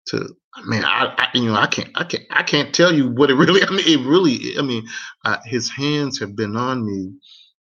[0.07, 3.09] to I mean, I, I, you know I can't I can't I can't tell you
[3.09, 4.87] what it really I mean it really I mean
[5.25, 7.13] uh, his hands have been on me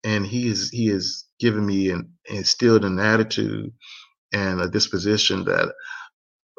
[0.03, 3.71] and he is he has given me and instilled an attitude
[4.33, 5.73] and a disposition that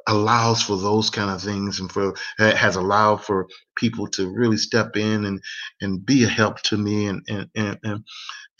[0.08, 4.96] allows for those kind of things and for has allowed for people to really step
[4.96, 5.40] in and
[5.80, 8.04] and be a help to me and and and and,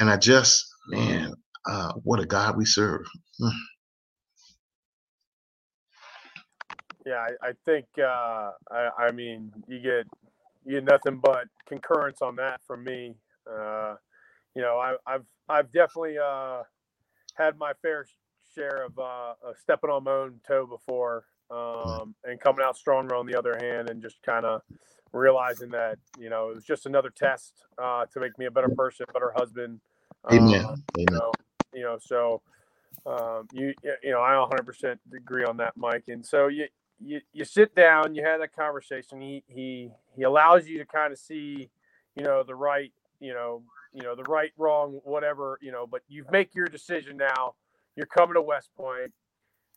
[0.01, 1.35] and I just man
[1.69, 3.07] uh, what a God we serve.
[3.41, 3.51] Mm.
[7.07, 10.07] Yeah, I, I think uh, I, I mean you get
[10.65, 13.15] you get nothing but concurrence on that from me.
[13.51, 13.95] Uh,
[14.55, 16.63] you know, I, have I've definitely uh,
[17.35, 18.07] had my fair
[18.55, 23.15] share of, uh, of stepping on my own toe before, um, and coming out stronger
[23.17, 24.63] on the other hand, and just kind of
[25.13, 28.69] realizing that you know it was just another test uh, to make me a better
[28.69, 29.81] person, better husband.
[30.31, 30.65] Amen.
[30.65, 31.33] Um, you know,
[31.75, 32.43] you know, so
[33.07, 36.05] um, you you know I 100% agree on that, Mike.
[36.09, 36.67] And so you
[37.05, 39.21] you, you sit down, you have that conversation.
[39.21, 41.71] He he he allows you to kind of see,
[42.17, 43.63] you know, the right, you know,
[43.93, 45.87] you know, the right, wrong, whatever, you know.
[45.87, 47.55] But you make your decision now.
[47.97, 49.13] You're coming to West Point,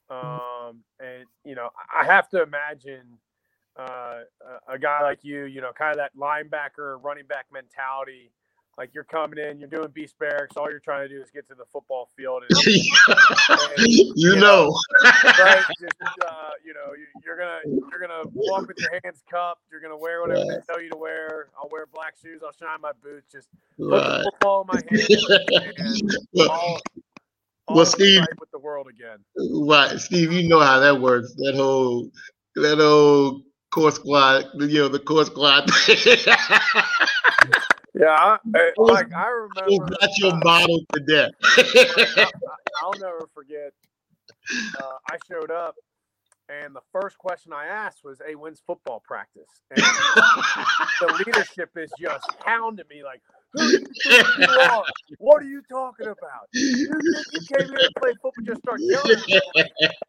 [0.10, 3.20] um, and you know, I have to imagine
[3.78, 4.22] uh,
[4.68, 8.32] a guy like you, you know, kind of that linebacker, running back mentality
[8.78, 10.58] like you're coming in, you're doing beast barracks.
[10.58, 12.44] All you're trying to do is get to the football field.
[12.50, 15.64] And, and, you, you, know, right?
[15.80, 15.94] Just,
[16.28, 16.94] uh, you know,
[17.26, 19.62] you're gonna you're gonna walk with your hands cupped.
[19.72, 20.60] You're gonna wear whatever right.
[20.68, 21.48] they tell you to wear.
[21.58, 22.42] I'll wear black shoes.
[22.44, 23.32] I'll shine my boots.
[23.32, 24.02] Just put right.
[24.02, 26.18] the football in my hand.
[26.34, 26.82] Well, all,
[27.68, 29.20] all well Steve, with the world again.
[29.38, 30.34] Right, Steve.
[30.34, 31.34] You know how that works.
[31.36, 32.12] That whole
[32.56, 34.46] that old corps squad.
[34.56, 35.70] You know the corps squad.
[37.98, 39.96] Yeah, I, like I remember.
[40.02, 41.32] That's your model to death.
[41.42, 42.28] I,
[42.84, 43.72] will never forget.
[44.80, 45.76] Uh, I showed up,
[46.50, 49.78] and the first question I asked was, "Hey, when's football practice?" And
[51.02, 53.22] the leadership is just hounding me like,
[53.54, 54.84] "Who you think you are?
[55.20, 56.50] What are you talking about?
[56.54, 56.90] You
[57.32, 58.44] you came here to play football?
[58.44, 59.24] Just start yelling."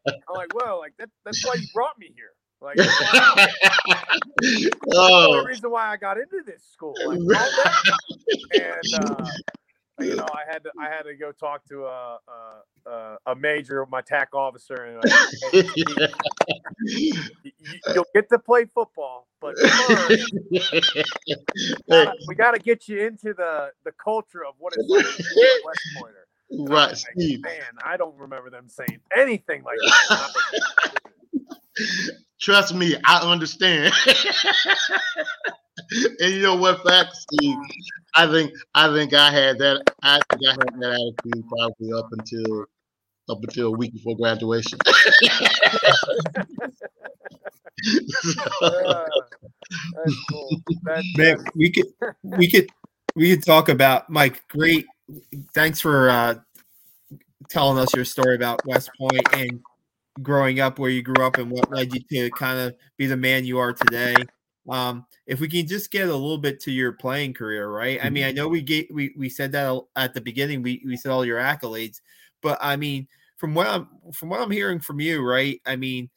[0.07, 2.77] I'm like, "Well, like that, that's why you brought me here." Like,
[4.93, 5.37] oh.
[5.37, 6.95] the reason why I got into this school.
[7.07, 7.19] Like,
[8.61, 9.25] and uh,
[9.99, 12.19] you know, I had to I had to go talk to a
[12.85, 15.11] a, a major, my TAC officer, and like,
[15.51, 15.69] hey,
[16.85, 17.13] you,
[17.87, 20.33] will get to play football, but first,
[22.27, 25.41] we got to get you into the the culture of what it's like to be
[25.41, 26.27] a West Pointer.
[26.49, 27.41] Right, like.
[27.41, 31.01] Man, I don't remember them saying anything like that.
[32.39, 33.93] Trust me, I understand.
[36.19, 37.57] and you know what fact, Steve?
[38.15, 42.09] I think I think I had that I think I had that attitude probably up
[42.11, 42.65] until
[43.29, 44.79] up until a week before graduation.
[48.61, 49.05] uh,
[50.29, 50.49] cool.
[51.17, 51.87] Man, we could
[52.23, 52.69] we could
[53.15, 54.47] we could talk about Mike.
[54.47, 54.85] Great,
[55.53, 56.35] thanks for uh,
[57.49, 59.59] telling us your story about West Point and
[60.21, 63.17] growing up where you grew up and what led you to kind of be the
[63.17, 64.15] man you are today.
[64.69, 67.99] Um, if we can just get a little bit to your playing career, right?
[68.03, 68.37] I mean, I mm-hmm.
[68.37, 70.61] know we get we we said that at the beginning.
[70.61, 72.01] We we said all your accolades,
[72.41, 75.61] but I mean, from what I'm from what I'm hearing from you, right?
[75.65, 76.09] I mean,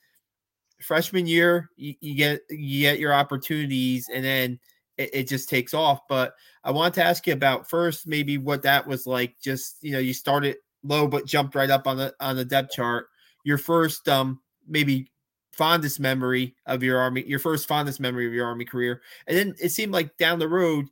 [0.81, 4.59] freshman year you, you get you get your opportunities, and then
[4.97, 6.01] it, it just takes off.
[6.09, 6.35] But
[6.65, 9.37] I want to ask you about first, maybe what that was like.
[9.41, 12.73] Just you know, you started low but jumped right up on the on the depth
[12.73, 13.07] chart
[13.44, 15.11] your first um maybe
[15.53, 19.03] fondest memory of your army, your first fondest memory of your army career.
[19.26, 20.87] And then it seemed like down the road,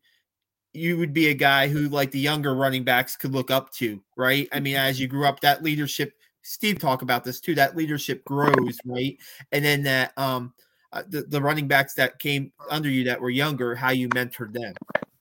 [0.75, 4.03] you would be a guy who like the younger running backs could look up to,
[4.17, 4.49] right?
[4.53, 8.25] I mean, as you grew up, that leadership, Steve talk about this too, that leadership
[8.25, 9.17] grows, right?
[9.53, 10.53] And then that um
[10.93, 14.53] uh, the, the running backs that came under you that were younger, how you mentored
[14.53, 14.73] them.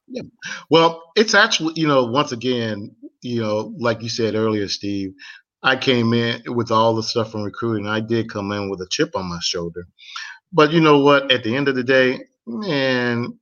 [0.07, 0.23] Yeah.
[0.69, 5.13] Well, it's actually, you know, once again, you know, like you said earlier, Steve,
[5.63, 7.87] I came in with all the stuff from recruiting.
[7.87, 9.87] I did come in with a chip on my shoulder.
[10.53, 11.31] But you know what?
[11.31, 13.37] At the end of the day, man,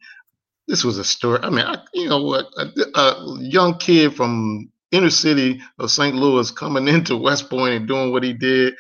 [0.67, 1.39] this was a story.
[1.43, 2.47] I mean, I, you know what?
[2.57, 6.15] A, a, young kid from inner city of St.
[6.15, 8.73] Louis coming into West Point and doing what he did.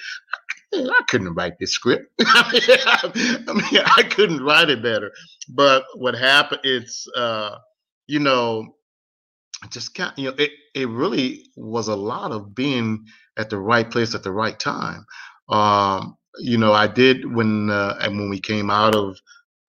[0.73, 2.11] I couldn't write this script.
[2.25, 5.11] I mean, I couldn't write it better.
[5.47, 6.61] But what happened?
[6.63, 7.59] It's uh,
[8.07, 8.75] you know,
[9.69, 10.11] just kind.
[10.17, 13.05] You know, it it really was a lot of being
[13.37, 15.05] at the right place at the right time.
[15.49, 19.17] Um, you know, I did when uh, and when we came out of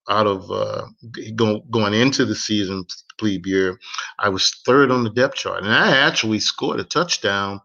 [0.08, 0.86] out of uh,
[1.34, 2.84] go, going into the season
[3.18, 3.78] plebe year,
[4.18, 7.60] I was third on the depth chart, and I actually scored a touchdown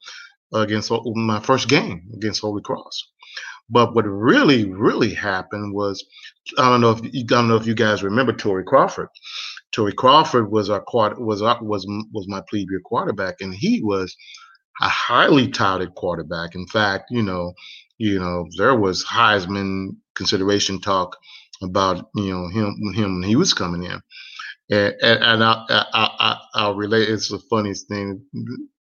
[0.54, 3.08] against my first game against Holy Cross.
[3.70, 6.04] But what really, really happened was,
[6.58, 9.08] I don't know if you, I don't know if you guys remember Torrey Crawford.
[9.72, 13.82] Torrey Crawford was our quarter was our, was was my plebe year quarterback, and he
[13.82, 14.16] was
[14.82, 16.56] a highly touted quarterback.
[16.56, 17.54] In fact, you know,
[17.98, 21.18] you know, there was Heisman consideration talk
[21.62, 24.02] about you know him him when he was coming in,
[24.72, 27.10] and and, and I, I, I will relate.
[27.10, 28.24] It's the funniest thing.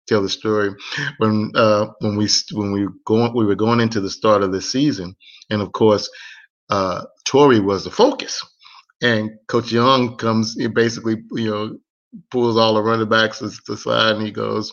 [0.06, 0.72] Tell the story
[1.18, 4.60] when uh, when we when we going we were going into the start of the
[4.60, 5.16] season,
[5.50, 6.08] and of course,
[6.70, 8.44] uh, Torrey was the focus,
[9.02, 10.54] and Coach Young comes.
[10.54, 11.78] He basically you know
[12.30, 14.72] pulls all the running backs to the side, and he goes,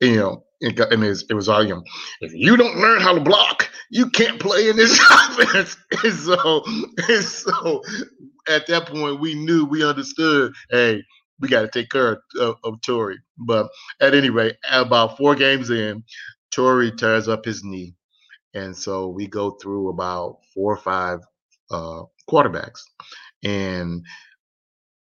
[0.00, 1.82] you know, it, and it was all, you know,
[2.20, 5.76] if you don't learn how to block, you can't play in this offense.
[6.04, 6.62] And so,
[7.08, 7.82] and so
[8.48, 11.02] at that point, we knew, we understood, hey,
[11.40, 13.18] we got to take care of, of, of Torrey.
[13.38, 13.68] But
[14.00, 16.02] at any rate, about four games in,
[16.50, 17.94] Torrey tears up his knee.
[18.54, 21.20] And so we go through about four or five
[21.70, 22.80] uh, quarterbacks.
[23.44, 24.04] And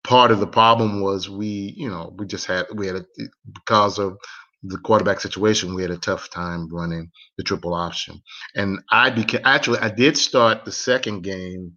[0.04, 3.06] part of the problem was we, you know, we just had, we had, a,
[3.54, 4.18] because of
[4.68, 8.22] the quarterback situation, we had a tough time running the triple option.
[8.56, 11.74] And I became actually I did start the second game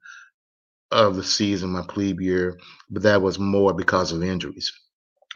[0.90, 2.58] of the season, my plebe year,
[2.90, 4.72] but that was more because of injuries.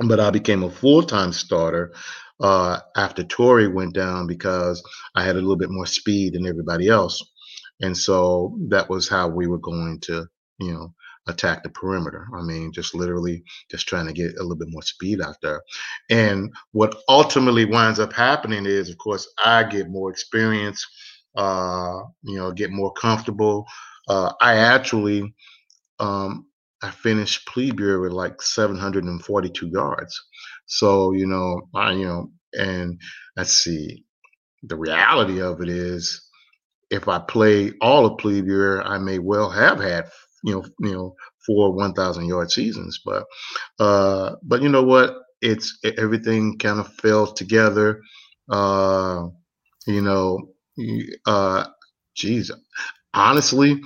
[0.00, 1.94] But I became a full time starter
[2.40, 4.82] uh, after Torrey went down because
[5.14, 7.22] I had a little bit more speed than everybody else.
[7.82, 10.26] and so that was how we were going to,
[10.60, 10.94] you know,
[11.28, 12.26] attack the perimeter.
[12.36, 15.62] I mean, just literally just trying to get a little bit more speed out there.
[16.10, 20.84] And what ultimately winds up happening is, of course, I get more experience,
[21.36, 23.66] uh, you know, get more comfortable.
[24.08, 25.32] Uh, I actually,
[26.00, 26.46] um,
[26.82, 30.20] I finished plebe year with like 742 yards.
[30.66, 33.00] So, you know, I, you know, and
[33.36, 34.04] let's see,
[34.64, 36.28] the reality of it is
[36.90, 40.10] if I play all of plebe year, I may well have had
[40.42, 41.14] you know, you know,
[41.46, 43.00] four 1,000 yard seasons.
[43.04, 43.24] But,
[43.78, 45.16] uh, but you know what?
[45.40, 48.00] It's everything kind of fell together.
[48.48, 49.28] Uh,
[49.86, 50.38] you know,
[51.26, 51.64] uh,
[52.14, 52.50] geez,
[53.14, 53.80] honestly,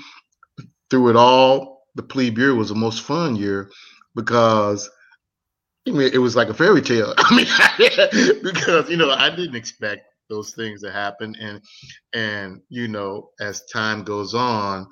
[0.91, 3.71] through it all, the plebe year was the most fun year
[4.15, 4.91] because
[5.87, 7.15] I mean, it was like a fairy tale.
[7.19, 11.63] I mean, because you know, I didn't expect those things to happen, and
[12.13, 14.87] and you know, as time goes on,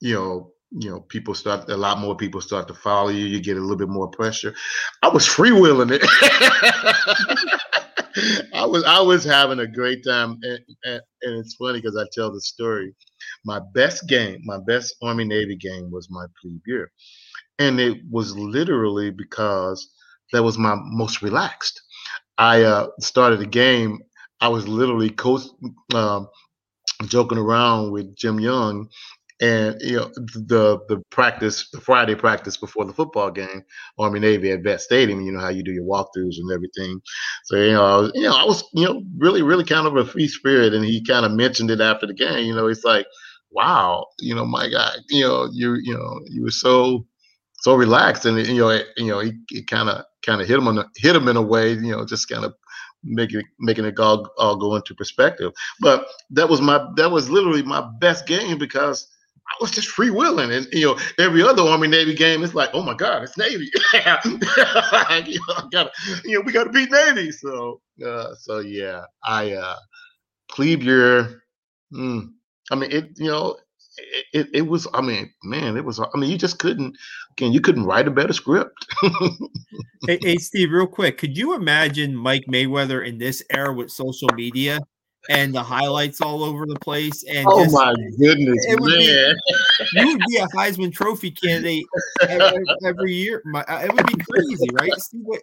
[0.00, 3.26] you know, you know, people start a lot more people start to follow you.
[3.26, 4.54] You get a little bit more pressure.
[5.02, 6.02] I was freewheeling it.
[8.54, 12.04] I was I was having a great time, and, and, and it's funny because I
[12.12, 12.94] tell the story.
[13.44, 16.90] My best game, my best Army Navy game was my plebe year,
[17.58, 19.88] and it was literally because
[20.32, 21.80] that was my most relaxed.
[22.38, 24.00] I uh, started a game.
[24.40, 25.42] I was literally coach,
[25.94, 26.28] um,
[27.06, 28.88] joking around with Jim Young
[29.40, 33.62] and you know the the practice the friday practice before the football game
[33.98, 37.00] army navy at vet stadium you know how you do your walkthroughs and everything
[37.44, 39.96] so you know I was, you know i was you know really really kind of
[39.96, 42.84] a free spirit and he kind of mentioned it after the game you know he's
[42.84, 43.06] like
[43.50, 47.04] wow you know my guy you know you you know you were so
[47.56, 50.76] so relaxed and you know you know he kind of kind of hit him on
[50.76, 52.54] the, hit him in a way you know just kind of
[53.02, 57.62] making making it all, all go into perspective but that was my that was literally
[57.62, 59.08] my best game because
[59.60, 62.82] was just free willing, and you know, every other Army Navy game, it's like, oh
[62.82, 63.70] my God, it's Navy.
[63.94, 65.90] you, know, gotta,
[66.24, 67.30] you know, we got to beat Navy.
[67.30, 69.76] So, uh, so yeah, I uh,
[70.50, 71.42] plebe year.
[71.92, 72.32] Mm,
[72.70, 73.10] I mean, it.
[73.16, 73.56] You know,
[73.98, 74.86] it, it, it was.
[74.94, 76.00] I mean, man, it was.
[76.00, 76.96] I mean, you just couldn't.
[77.32, 78.86] Again, you couldn't write a better script.
[80.06, 84.28] hey, hey, Steve, real quick, could you imagine Mike Mayweather in this era with social
[84.34, 84.78] media?
[85.30, 87.24] And the highlights all over the place.
[87.24, 89.34] And oh just, my goodness, it would man!
[89.92, 91.84] Be, you would be a Heisman Trophy candidate
[92.28, 93.42] every, every year.
[93.44, 94.92] My, uh, it would be crazy, right?
[95.00, 95.40] See what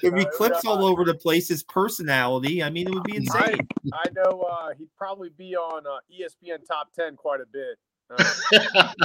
[0.00, 1.48] there'd be uh, clips all over the place.
[1.48, 2.62] His personality.
[2.62, 3.66] I mean, it would be insane.
[3.92, 7.78] I, I know uh, he'd probably be on uh, ESPN Top Ten quite a bit.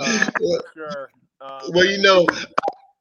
[0.00, 1.08] Uh, uh, sure.
[1.68, 2.26] well, you know,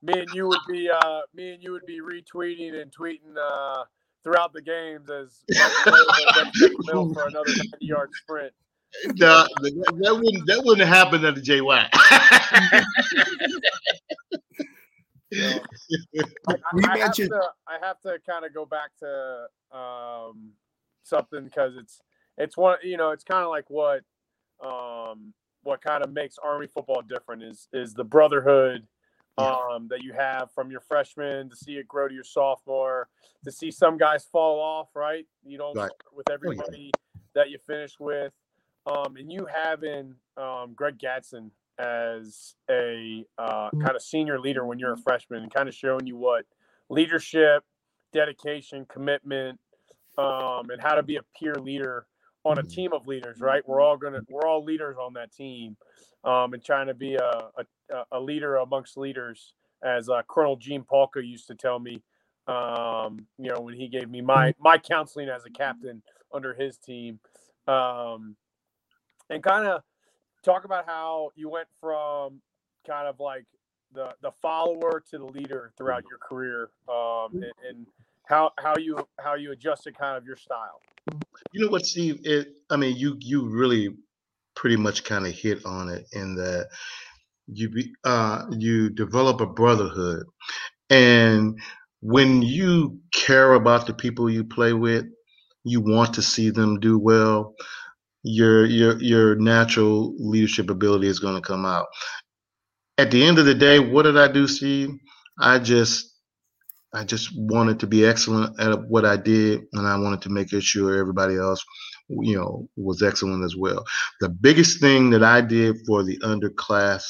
[0.03, 0.91] me and you would be
[1.33, 3.33] me and you would be retweeting and tweeting
[4.23, 5.43] throughout the games as
[6.85, 8.53] middle for another 90 yard sprint.
[9.15, 11.89] No, that wouldn't that wouldn't happen at the JY.
[16.47, 16.55] I,
[16.89, 19.45] I, have to, I have to kind of go back to
[19.75, 20.51] um,
[21.01, 22.01] something because it's
[22.37, 24.01] it's one you know it's kind of like what
[24.63, 28.85] um, what kind of makes Army football different is is the brotherhood
[29.37, 33.07] um, that you have from your freshman to see it grow to your sophomore,
[33.43, 35.25] to see some guys fall off, right?
[35.43, 35.91] You don't right.
[36.13, 37.21] with everybody oh, yeah.
[37.35, 38.31] that you finish with.
[38.85, 43.83] Um, and you having um, Greg Gadson as a uh, mm.
[43.83, 46.45] kind of senior leader when you're a freshman and kind of showing you what
[46.89, 47.63] leadership,
[48.11, 49.59] dedication, commitment,
[50.17, 52.05] um, and how to be a peer leader
[52.45, 52.69] on a mm.
[52.69, 53.67] team of leaders, right?
[53.67, 55.77] We're all gonna we're all leaders on that team
[56.23, 60.83] um, and trying to be a, a, a leader amongst leaders, as uh, Colonel Gene
[60.83, 62.01] Polka used to tell me.
[62.45, 66.01] Um, you know, when he gave me my my counseling as a captain
[66.33, 67.19] under his team,
[67.67, 68.35] um,
[69.29, 69.81] and kind of
[70.43, 72.41] talk about how you went from
[72.85, 73.45] kind of like
[73.93, 77.87] the the follower to the leader throughout your career, um, and, and
[78.25, 80.81] how how you how you adjusted kind of your style.
[81.51, 82.21] You know what, Steve?
[82.23, 83.89] It, I mean, you you really
[84.55, 86.67] pretty much kind of hit on it in that
[87.47, 90.25] you be, uh, you develop a brotherhood,
[90.89, 91.59] and
[92.01, 95.05] when you care about the people you play with,
[95.63, 97.55] you want to see them do well.
[98.23, 101.87] Your your your natural leadership ability is going to come out.
[102.97, 104.91] At the end of the day, what did I do, Steve?
[105.39, 106.12] I just
[106.93, 110.49] I just wanted to be excellent at what I did, and I wanted to make
[110.49, 111.63] sure everybody else
[112.09, 113.83] you know, was excellent as well.
[114.21, 117.03] The biggest thing that I did for the underclass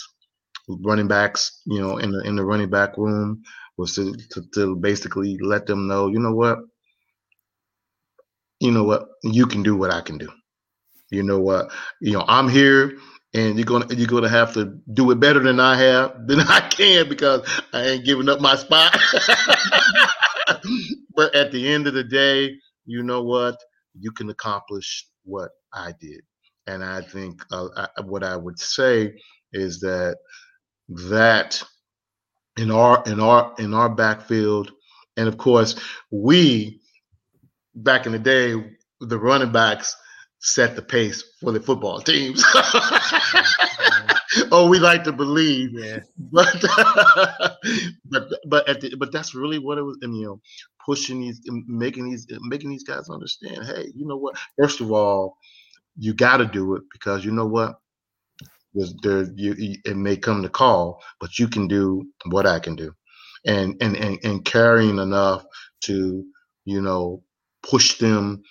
[0.70, 3.42] running backs, you know, in the in the running back room
[3.78, 6.60] was to, to, to basically let them know, you know what,
[8.60, 10.30] you know what, you can do what I can do.
[11.12, 11.72] you know what,
[12.02, 12.98] you know, I'm here
[13.34, 16.62] and you're gonna you're gonna have to do it better than I have than I
[16.62, 17.42] can because
[17.74, 18.98] I ain't giving up my spot.
[21.16, 22.56] but at the end of the day,
[22.86, 23.58] you know what?
[24.00, 26.22] You can accomplish what I did,
[26.68, 29.14] and I think uh, I, what I would say
[29.52, 30.18] is that
[30.90, 31.64] that
[32.58, 34.72] in our in our in our backfield,
[35.18, 35.76] and of course
[36.12, 36.82] we
[37.76, 38.54] back in the day
[39.00, 39.96] the running backs
[40.44, 42.44] set the pace for the football teams.
[44.52, 46.00] oh, we like to believe, Yeah.
[46.32, 46.54] but
[48.06, 49.98] but but at the, but that's really what it was.
[50.02, 50.42] And you know,
[50.86, 53.66] pushing these, making these, making these guys understand.
[53.66, 54.36] Hey, you know what?
[54.60, 55.38] First of all,
[55.98, 57.76] you got to do it because you know what?
[58.74, 62.76] There's, there, you, it may come to call, but you can do what I can
[62.76, 62.94] do,
[63.46, 65.46] and and and, and carrying enough
[65.82, 66.26] to
[66.66, 67.24] you know
[67.62, 68.44] push them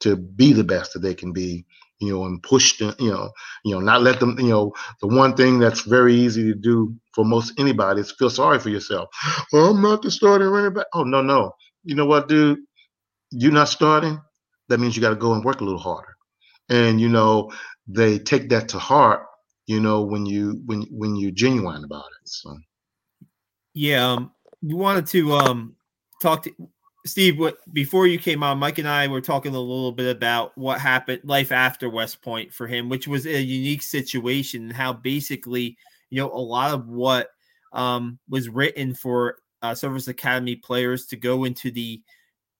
[0.00, 1.64] to be the best that they can be
[2.00, 3.30] you know and push them you know
[3.64, 6.94] you know not let them you know the one thing that's very easy to do
[7.12, 9.08] for most anybody is feel sorry for yourself.
[9.52, 10.86] Well, i'm not the starting running back.
[10.94, 11.52] Oh no no.
[11.84, 12.60] You know what dude?
[13.30, 14.20] You're not starting
[14.68, 16.16] that means you got to go and work a little harder.
[16.68, 17.52] And you know
[17.86, 19.26] they take that to heart
[19.66, 22.56] you know when you when when you're genuine about it so.
[23.72, 24.32] Yeah, um,
[24.62, 25.76] you wanted to um
[26.20, 26.52] talk to
[27.06, 27.38] Steve.
[27.38, 30.80] What before you came on, Mike and I were talking a little bit about what
[30.80, 35.76] happened, life after West Point for him, which was a unique situation, and how basically,
[36.10, 37.28] you know, a lot of what
[37.72, 42.02] um was written for uh, Service Academy players to go into the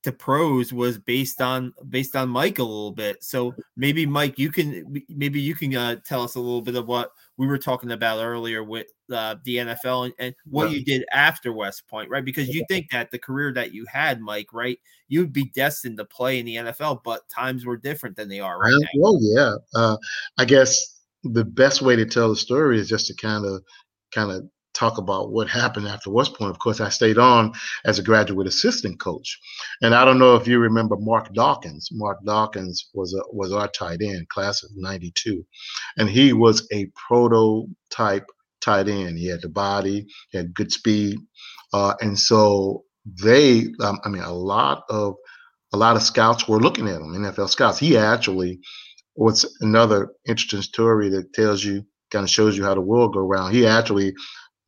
[0.03, 3.23] to pros was based on based on Mike a little bit.
[3.23, 6.89] So maybe Mike, you can maybe you can uh, tell us a little bit of
[6.89, 11.07] what we were talking about earlier with uh, the NFL and, and what you did
[11.11, 12.23] after West Point, right?
[12.23, 14.79] Because you think that the career that you had, Mike, right,
[15.09, 18.59] you'd be destined to play in the NFL, but times were different than they are
[18.59, 18.89] right Well, now.
[18.99, 19.55] well, yeah.
[19.75, 19.97] Uh,
[20.37, 23.65] I guess the best way to tell the story is just to kind of,
[24.13, 24.47] kind of
[24.81, 26.51] talk about what happened after West Point.
[26.51, 27.53] Of course, I stayed on
[27.85, 29.39] as a graduate assistant coach,
[29.83, 31.91] and I don't know if you remember Mark Dawkins.
[31.93, 35.45] Mark Dawkins was a was our tight end, class of '92,
[35.99, 38.27] and he was a prototype
[38.63, 39.19] tight end.
[39.19, 41.19] He had the body, he had good speed,
[41.75, 42.85] uh, and so
[43.23, 45.15] they, um, I mean, a lot of
[45.73, 47.79] a lot of scouts were looking at him, NFL scouts.
[47.79, 48.61] He actually
[49.15, 53.21] what's another interesting story that tells you kind of shows you how the world go
[53.21, 53.53] around.
[53.53, 54.15] He actually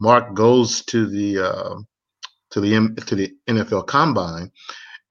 [0.03, 1.76] Mark goes to the uh,
[2.53, 4.53] to the to the NFL Combine,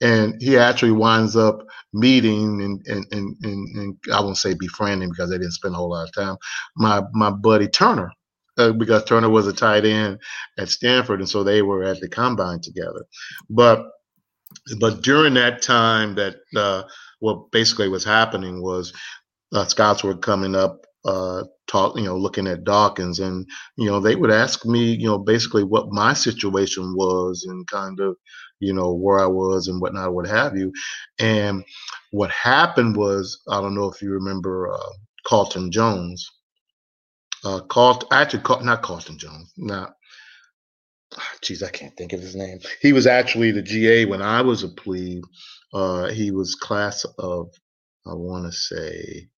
[0.01, 1.63] and he actually winds up
[1.93, 5.77] meeting and and and, and, and I won't say befriending because they didn't spend a
[5.77, 6.37] whole lot of time.
[6.77, 8.11] My my buddy Turner.
[8.57, 10.19] Uh, because Turner was a tight end
[10.59, 13.05] at Stanford, and so they were at the combine together.
[13.49, 13.85] But
[14.79, 16.83] but during that time, that uh,
[17.19, 18.93] what basically was happening was
[19.53, 23.47] uh, scouts were coming up, uh, talk, you know, looking at Dawkins, and
[23.77, 27.99] you know, they would ask me, you know, basically what my situation was and kind
[27.99, 28.15] of,
[28.59, 30.71] you know, where I was and whatnot, what have you.
[31.19, 31.63] And
[32.11, 34.91] what happened was, I don't know if you remember uh,
[35.25, 36.29] Carlton Jones.
[37.43, 39.51] Uh, Carlton, actually, Car- not Carlton Jones.
[39.57, 39.93] Not,
[41.41, 42.59] geez, I can't think of his name.
[42.81, 45.23] He was actually the GA when I was a plebe.
[45.73, 47.49] Uh, he was class of,
[48.05, 49.29] I want to say,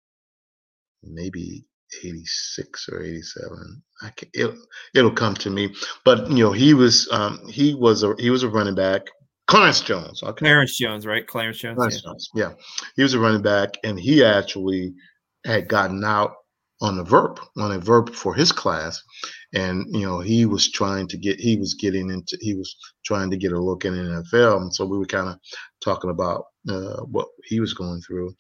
[1.03, 1.65] maybe
[2.05, 4.55] 86 or 87 i can it,
[4.95, 5.75] it'll come to me
[6.05, 9.03] but you know he was um he was a he was a running back
[9.47, 11.27] clarence jones okay Clarence Jones, right?
[11.27, 11.77] Clarence Jones.
[11.77, 12.11] Clarence yeah.
[12.11, 12.53] Jones, yeah
[12.97, 14.95] he was a running back and he actually
[15.45, 16.33] had gotten out
[16.81, 19.01] on a VERP on a VERP for his class
[19.55, 22.75] and you know he was trying to get he was getting into he was
[23.05, 25.37] trying to get a look in the nfl and so we were kind of
[25.83, 28.35] talking about uh, what he was going through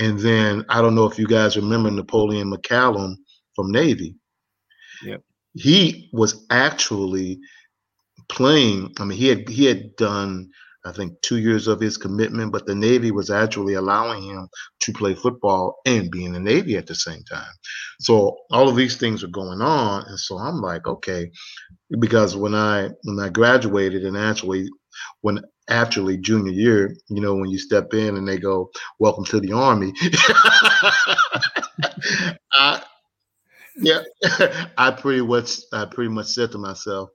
[0.00, 3.16] and then I don't know if you guys remember Napoleon McCallum
[3.54, 4.16] from Navy.
[5.04, 5.22] Yep.
[5.54, 7.38] He was actually
[8.28, 8.94] playing.
[8.98, 10.50] I mean, he had he had done
[10.86, 14.48] I think two years of his commitment, but the Navy was actually allowing him
[14.80, 17.52] to play football and be in the Navy at the same time.
[18.00, 21.30] So all of these things are going on, and so I'm like, okay,
[21.98, 24.66] because when I when I graduated and actually
[25.20, 25.40] when
[25.70, 29.52] actually junior year, you know, when you step in and they go, "Welcome to the
[29.52, 29.92] Army,"
[32.52, 32.82] I,
[33.76, 34.02] yeah,
[34.78, 37.10] I pretty much I pretty much said to myself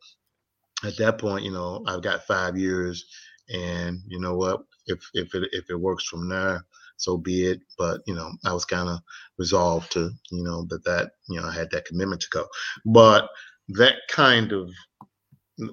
[0.83, 3.05] at that point, you know, I've got five years,
[3.49, 6.65] and you know what, if if it if it works from there,
[6.97, 7.59] so be it.
[7.77, 8.99] But you know, I was kind of
[9.37, 12.45] resolved to, you know, that that you know I had that commitment to go,
[12.85, 13.29] but
[13.69, 14.69] that kind of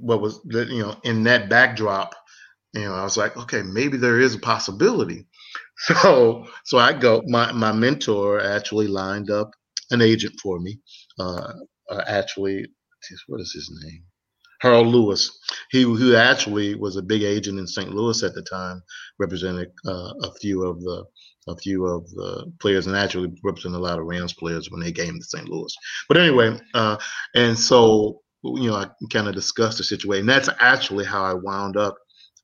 [0.01, 2.15] what was you know in that backdrop
[2.75, 5.27] you know i was like okay maybe there is a possibility
[5.79, 7.23] so so I go.
[7.27, 9.51] My my mentor actually lined up
[9.91, 10.79] an agent for me.
[11.19, 11.53] Uh,
[11.91, 12.67] uh, actually,
[13.27, 14.05] what is his name?
[14.61, 15.37] Harold Lewis.
[15.71, 17.93] He who actually was a big agent in St.
[17.93, 18.83] Louis at the time,
[19.19, 21.05] represented uh, a few of the
[21.49, 24.93] a few of the players and actually represented a lot of Rams players when they
[24.93, 25.49] came to St.
[25.49, 25.75] Louis.
[26.09, 26.97] But anyway, uh,
[27.35, 30.27] and so you know I kind of discussed the situation.
[30.27, 31.97] That's actually how I wound up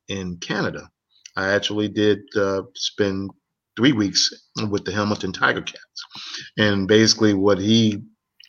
[0.09, 0.89] in Canada.
[1.37, 3.31] I actually did uh, spend
[3.77, 4.31] three weeks
[4.71, 6.05] with the Hamilton Tiger Cats,
[6.57, 8.03] and basically what he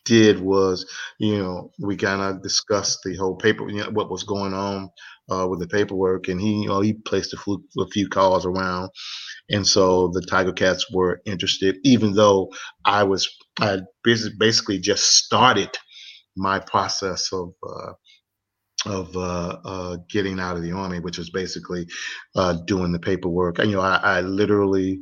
[0.06, 0.90] did was,
[1.20, 4.90] you know, we kind of discussed the whole paper, you know, what was going on
[5.30, 8.46] uh, with the paperwork, and he, you know, he placed a, few, a few calls
[8.46, 8.90] around,
[9.52, 12.52] and so the Tiger Cats were interested, even though
[12.86, 13.30] I was,
[13.60, 15.70] I basically just started
[16.36, 17.54] my process of.
[17.62, 17.94] Uh,
[18.86, 21.88] of uh, uh, getting out of the army, which was basically
[22.36, 23.60] uh, doing the paperwork.
[23.60, 25.00] And, you know, I, I literally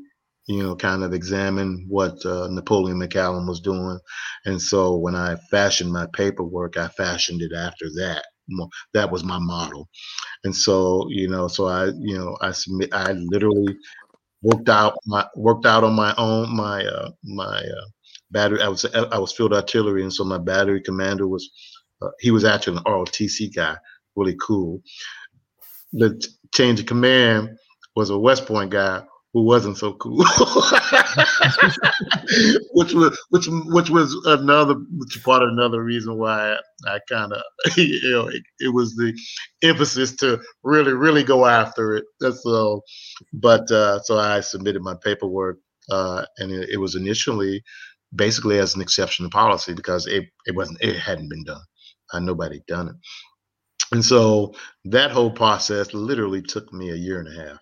[0.48, 4.00] you know, kind of examine what uh, Napoleon McCallum was doing.
[4.46, 8.24] And so when I fashioned my paperwork, I fashioned it after that.
[8.94, 9.90] That was my model.
[10.46, 13.76] And so, you know, so I, you know, I submit, I literally
[14.42, 17.86] worked out my, worked out on my own, my, uh, my, uh,
[18.32, 18.62] battery.
[18.62, 20.04] I was, I was field artillery.
[20.04, 21.50] And so my battery commander was,
[22.02, 23.78] uh, he was actually an ROTC guy,
[24.16, 24.82] really cool.
[25.94, 26.24] The
[26.54, 27.58] change of command
[27.96, 30.18] was a West Point guy who wasn't so cool,
[32.74, 37.42] which was which which was another which part of another reason why I, kind of
[37.78, 39.14] you know it, it, was the
[39.62, 42.06] emphasis to really really go after it.
[42.20, 42.82] So,
[43.34, 45.60] but uh, so I submitted my paperwork,
[45.92, 47.64] uh, and it, it was initially
[48.16, 51.62] basically as an exception to policy because it it wasn't it hadn't been done.
[52.14, 52.96] Uh, nobody done it.
[53.92, 54.54] And so
[54.86, 57.60] that whole process literally took me a year and a half.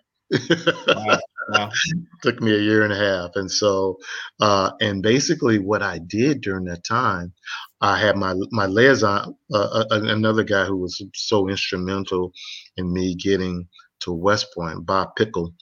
[0.88, 1.20] wow.
[1.50, 1.70] Wow.
[2.24, 3.36] Took me a year and a half.
[3.36, 4.00] And so,
[4.40, 7.34] uh, and basically what I did during that time,
[7.82, 12.32] I had my, my liaison, uh, uh another guy who was so instrumental
[12.78, 13.68] in me getting
[14.02, 15.54] to West Point, Bob Pickle.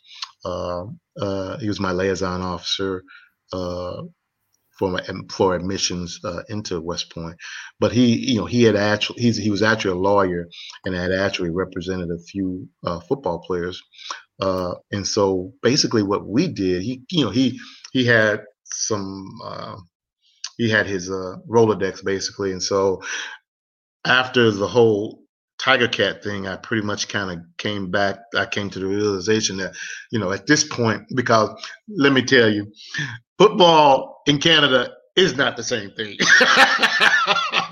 [0.45, 0.85] Uh,
[1.19, 3.03] uh, he was my liaison officer
[3.51, 4.03] uh,
[4.83, 7.35] for for admissions uh, into West Point.
[7.79, 10.47] But he, you know, he had actually he's he was actually a lawyer
[10.85, 13.81] and had actually represented a few uh, football players.
[14.41, 17.59] Uh, and so basically, what we did, he, you know, he
[17.91, 19.75] he had some uh,
[20.57, 23.01] he had his uh, Rolodex basically, and so
[24.05, 25.22] after the whole
[25.63, 28.19] Tiger Cat thing, I pretty much kind of came back.
[28.35, 29.73] I came to the realization that,
[30.11, 31.49] you know, at this point, because
[31.87, 32.69] let me tell you,
[33.37, 36.17] football in Canada is not the same thing.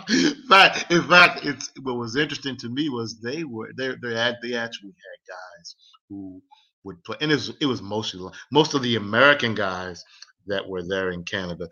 [0.10, 4.16] in fact, in fact, it's what was interesting to me was they were they they
[4.16, 5.76] had they actually had guys
[6.08, 6.42] who
[6.86, 10.02] would play, and it was it was mostly most of the American guys
[10.48, 11.68] that were there in Canada.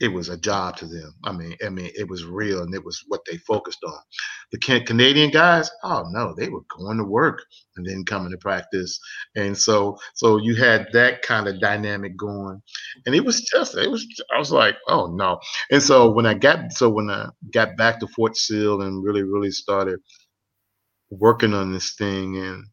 [0.00, 1.14] It was a job to them.
[1.24, 3.98] I mean, I mean, it was real, and it was what they focused on.
[4.50, 7.44] The Canadian guys, oh no, they were going to work
[7.76, 8.98] and then coming to practice,
[9.36, 12.60] and so so you had that kind of dynamic going,
[13.06, 15.38] and it was just it was I was like, oh no,
[15.70, 19.22] and so when I got so when I got back to Fort Sill and really
[19.22, 20.00] really started
[21.10, 22.64] working on this thing and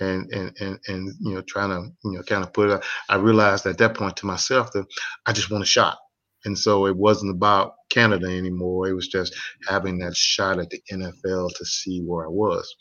[0.00, 2.84] and and and and you know trying to you know kind of put it.
[3.08, 4.86] I realized at that point to myself that
[5.26, 5.98] I just want a shot,
[6.44, 8.88] and so it wasn't about Canada anymore.
[8.88, 9.34] It was just
[9.68, 12.74] having that shot at the NFL to see where I was.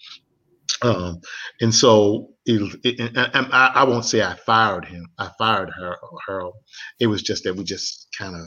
[0.81, 1.21] Um,
[1.61, 5.05] and so it, it, I, I, won't say I fired him.
[5.17, 5.97] I fired her,
[6.27, 6.55] Harold.
[6.99, 8.41] It was just that we just kind of,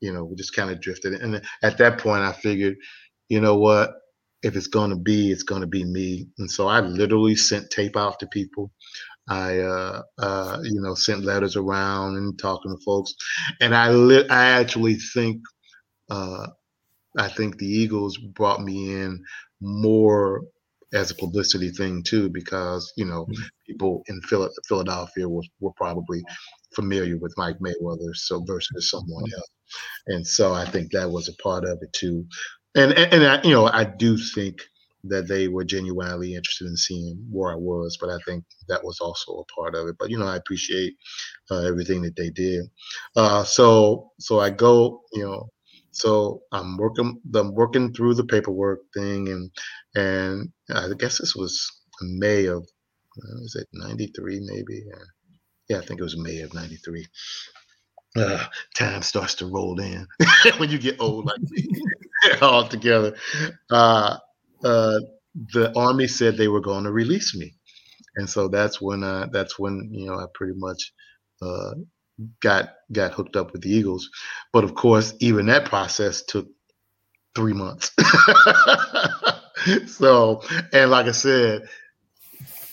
[0.00, 1.14] you know, we just kind of drifted.
[1.14, 2.76] And at that point, I figured,
[3.28, 3.92] you know what?
[4.42, 6.26] if it's going to be, it's going to be me.
[6.38, 8.72] And so I literally sent tape out to people.
[9.28, 13.14] I, uh, uh, you know, sent letters around and talking to folks.
[13.60, 15.42] And I, li- I actually think,
[16.10, 16.48] uh,
[17.16, 19.22] I think the Eagles brought me in
[19.60, 20.42] more
[20.92, 23.42] as a publicity thing too, because you know mm-hmm.
[23.66, 24.20] people in
[24.68, 26.22] Philadelphia were, were probably
[26.74, 29.34] familiar with Mike Mayweather, so versus someone mm-hmm.
[29.34, 29.50] else,
[30.08, 32.26] and so I think that was a part of it too
[32.74, 34.62] and and, and I, you know I do think
[35.04, 39.00] that they were genuinely interested in seeing where I was, but I think that was
[39.00, 39.96] also a part of it.
[39.98, 40.94] But you know, I appreciate
[41.50, 42.64] uh, everything that they did.
[43.16, 45.48] Uh, so so I go, you know,
[45.90, 49.50] so I'm working I'm working through the paperwork thing, and
[49.94, 51.70] and I guess this was
[52.02, 54.84] May of uh, was it '93 maybe?
[54.88, 55.04] Yeah.
[55.68, 57.06] yeah, I think it was May of '93
[58.16, 58.44] uh,
[58.74, 60.06] time starts to roll in
[60.58, 61.68] when you get old like me
[62.42, 63.16] all together.
[63.70, 64.18] Uh,
[64.64, 65.00] uh,
[65.52, 67.54] the army said they were going to release me,
[68.16, 70.92] and so that's when uh, that's when you know I pretty much
[71.40, 71.74] uh,
[72.40, 74.08] got got hooked up with the Eagles.
[74.52, 76.48] But of course, even that process took
[77.34, 77.90] three months.
[79.86, 80.42] so,
[80.72, 81.68] and like I said,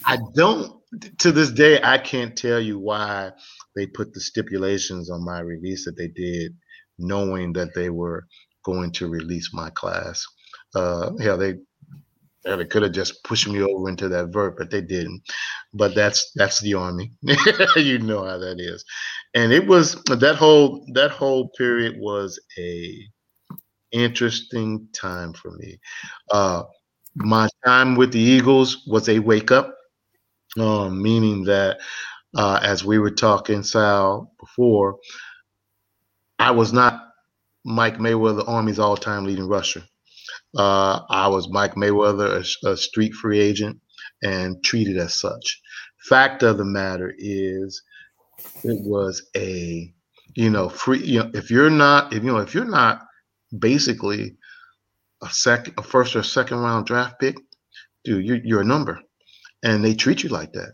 [0.06, 0.80] I don't
[1.20, 3.32] to this day I can't tell you why
[3.76, 6.56] they put the stipulations on my release that they did,
[6.98, 8.26] knowing that they were
[8.66, 10.26] going to release my class.
[10.76, 11.56] Uh, they
[12.44, 15.22] they could have just pushed me over into that vert, but they didn't.
[15.74, 17.12] But that's that's the army.
[17.76, 18.84] you know how that is.
[19.34, 22.98] And it was that whole that whole period was a
[23.92, 25.80] interesting time for me.
[26.32, 26.64] Uh,
[27.16, 29.76] my time with the Eagles was a wake up,
[30.60, 31.80] um, meaning that
[32.36, 34.98] uh, as we were talking, Sal, before,
[36.40, 37.10] I was not
[37.66, 39.84] Mike Mayweather, Army's all time leading rusher.
[40.58, 43.80] Uh, I was Mike Mayweather, a, a, street free agent,
[44.24, 45.62] and treated as such.
[46.08, 47.84] Fact of the matter is,
[48.64, 49.94] it was a,
[50.36, 51.04] you know, free.
[51.04, 53.02] You know, if you're not, if you know, if you're not
[53.58, 54.38] basically
[55.22, 57.38] a second, a first or second round draft pick,
[58.04, 59.00] dude, you're, you're a number,
[59.64, 60.74] and they treat you like that.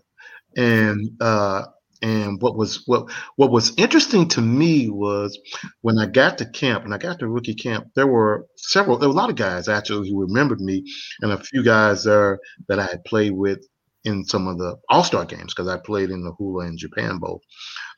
[0.55, 1.65] And uh,
[2.01, 5.37] and what was what what was interesting to me was
[5.81, 9.09] when I got to camp and I got to rookie camp, there were several, there
[9.09, 10.83] were a lot of guys actually who remembered me,
[11.21, 13.59] and a few guys there that I had played with
[14.03, 17.17] in some of the All Star games because I played in the Hula and Japan
[17.19, 17.41] Bowl.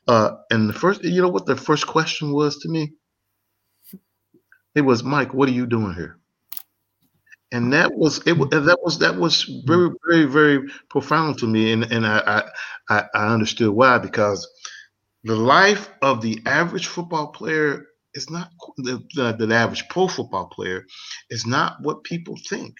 [0.08, 2.92] Uh, and the first, you know, what the first question was to me?
[4.74, 6.17] It was, Mike, what are you doing here?
[7.52, 11.84] And that was it that was that was very very very profound to me and
[11.90, 12.44] and I,
[12.88, 14.46] I i understood why because
[15.24, 20.48] the life of the average football player is not the, the, the average pro football
[20.48, 20.84] player
[21.30, 22.74] is not what people think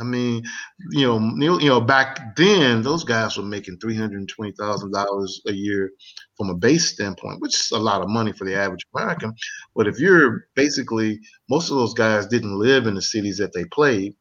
[0.00, 0.42] I mean,
[0.90, 4.92] you know, you know, back then those guys were making three hundred and twenty thousand
[4.92, 5.92] dollars a year
[6.36, 9.32] from a base standpoint, which is a lot of money for the average American.
[9.76, 13.64] But if you're basically most of those guys didn't live in the cities that they
[13.66, 14.14] played,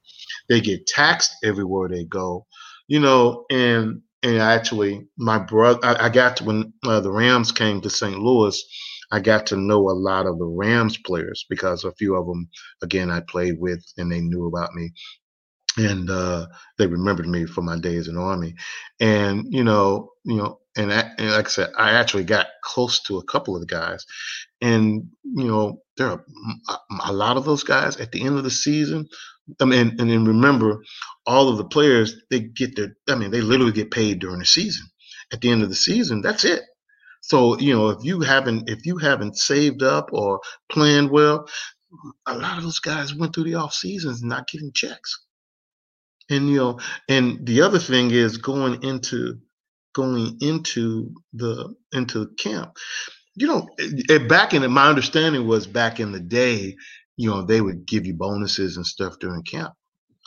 [0.48, 2.46] they get taxed everywhere they go,
[2.88, 7.52] you know, and and actually my brother, I, I got to when uh, the Rams
[7.52, 8.20] came to St.
[8.20, 8.62] Louis.
[9.12, 12.50] I got to know a lot of the Rams players because a few of them,
[12.82, 14.92] again, I played with and they knew about me
[15.78, 16.48] and uh,
[16.78, 18.56] they remembered me for my days in the army.
[19.00, 23.02] And you know, you know, and, I, and, like I said, I actually got close
[23.04, 24.06] to a couple of the guys,
[24.62, 26.26] and you know, there are
[27.06, 29.08] a lot of those guys at the end of the season.
[29.60, 30.84] I mean, and then remember,
[31.26, 32.96] all of the players they get their.
[33.10, 34.88] I mean, they literally get paid during the season.
[35.32, 36.62] At the end of the season, that's it.
[37.22, 41.48] So you know, if you haven't if you haven't saved up or planned well,
[42.26, 45.24] a lot of those guys went through the off seasons not getting checks.
[46.34, 49.40] And you know, and the other thing is going into
[49.94, 52.78] going into the into camp.
[53.36, 56.76] You know, eh, eh, back in my understanding was back in the day,
[57.18, 59.74] you know, they would give you bonuses and stuff during camp.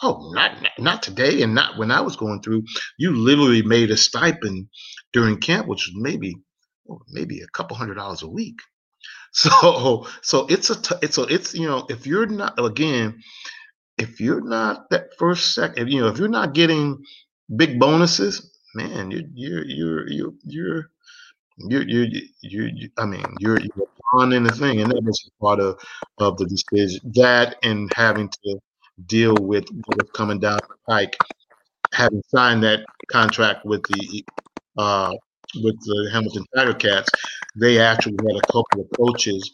[0.02, 2.64] Oh, not not today, and not when I was going through.
[2.98, 4.68] You literally made a stipend
[5.12, 6.36] during camp, which was maybe
[6.90, 8.59] oh, maybe a couple hundred dollars a week.
[9.32, 13.20] So so it's a t- it's a it's you know if you're not again
[13.99, 17.03] if you're not that first second, you know, if you're not getting
[17.57, 20.09] big bonuses, man, you're you're you're
[20.44, 20.90] you're
[21.59, 25.03] you're you're you're, you're, you're I mean, you're you're on in the thing, and that
[25.05, 25.80] was part of
[26.18, 27.01] of the decision.
[27.14, 28.59] That and having to
[29.07, 31.16] deal with what's coming down the pike,
[31.94, 34.24] having signed that contract with the
[34.78, 35.12] uh
[35.57, 37.11] with the Hamilton Tiger Cats,
[37.57, 39.53] they actually had a couple of coaches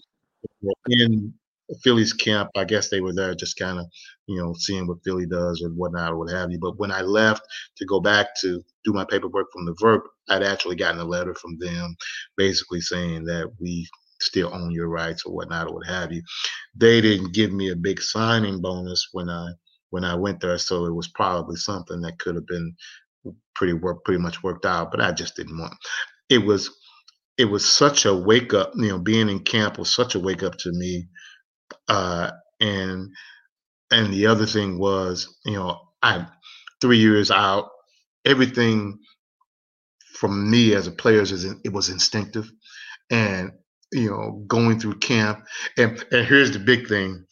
[0.88, 1.34] in
[1.82, 3.86] Philly's camp, I guess they were there just kind of,
[4.26, 6.58] you know, seeing what Philly does or whatnot or what have you.
[6.58, 7.42] But when I left
[7.78, 11.34] to go back to do my paperwork from the VERP, I'd actually gotten a letter
[11.34, 11.96] from them
[12.36, 13.88] basically saying that we
[14.20, 16.22] still own your rights or whatnot or what have you.
[16.76, 19.52] They didn't give me a big signing bonus when I
[19.90, 22.74] when I went there, so it was probably something that could have been
[23.54, 25.74] pretty work pretty much worked out, but I just didn't want.
[26.30, 26.70] It was
[27.38, 30.42] it was such a wake up, you know, being in camp was such a wake
[30.42, 31.06] up to me
[31.88, 33.10] uh, and
[33.92, 36.26] and the other thing was, you know, I
[36.80, 37.70] three years out,
[38.24, 38.98] everything
[40.14, 42.50] from me as a player is it was instinctive,
[43.10, 43.52] and
[43.92, 45.44] you know, going through camp,
[45.76, 47.24] and and here's the big thing.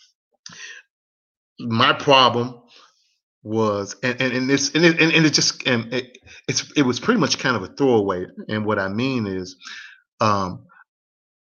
[1.59, 2.61] My problem
[3.43, 7.21] was and and, and and it, and, it just and it, it's it was pretty
[7.21, 8.27] much kind of a throwaway.
[8.49, 9.57] And what i mean is
[10.21, 10.67] um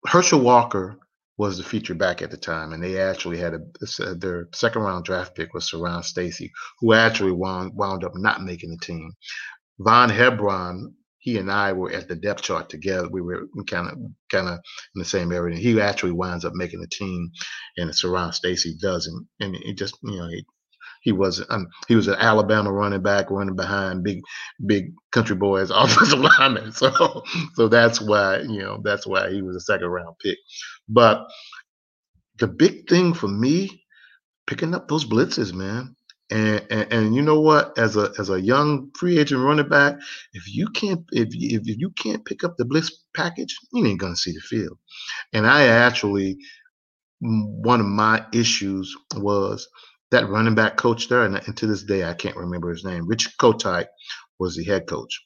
[0.07, 0.99] herschel walker
[1.39, 5.05] was the feature back at the time, and they actually had a their second round
[5.05, 9.13] draft pick was Siran Stacy, who actually wound wound up not making the team.
[9.79, 13.09] Vaughn Hebron he and I were at the depth chart together.
[13.09, 13.99] We were kind of
[14.31, 14.55] kind of
[14.95, 15.55] in the same area.
[15.55, 17.31] And he actually winds up making the team,
[17.77, 19.29] and Siran Stacy doesn't.
[19.41, 20.45] And he just you know he
[21.03, 24.23] he was um, he was an Alabama running back running behind big
[24.67, 26.73] big country boys offensive lineman.
[26.73, 27.23] So
[27.55, 30.39] so that's why you know that's why he was a second round pick.
[30.89, 31.27] But
[32.39, 33.85] the big thing for me,
[34.47, 35.95] picking up those blitzes, man.
[36.31, 37.79] And, and, and you know what?
[37.79, 39.97] As a as a young free agent running back,
[40.35, 44.01] if you can't if you, if you can't pick up the blitz package, you ain't
[44.01, 44.79] gonna see the field.
[45.33, 46.39] And I actually
[47.21, 49.69] one of my issues was
[50.11, 53.09] that running back coach there, and, and to this day I can't remember his name.
[53.09, 53.89] Rich Kotite
[54.39, 55.23] was the head coach,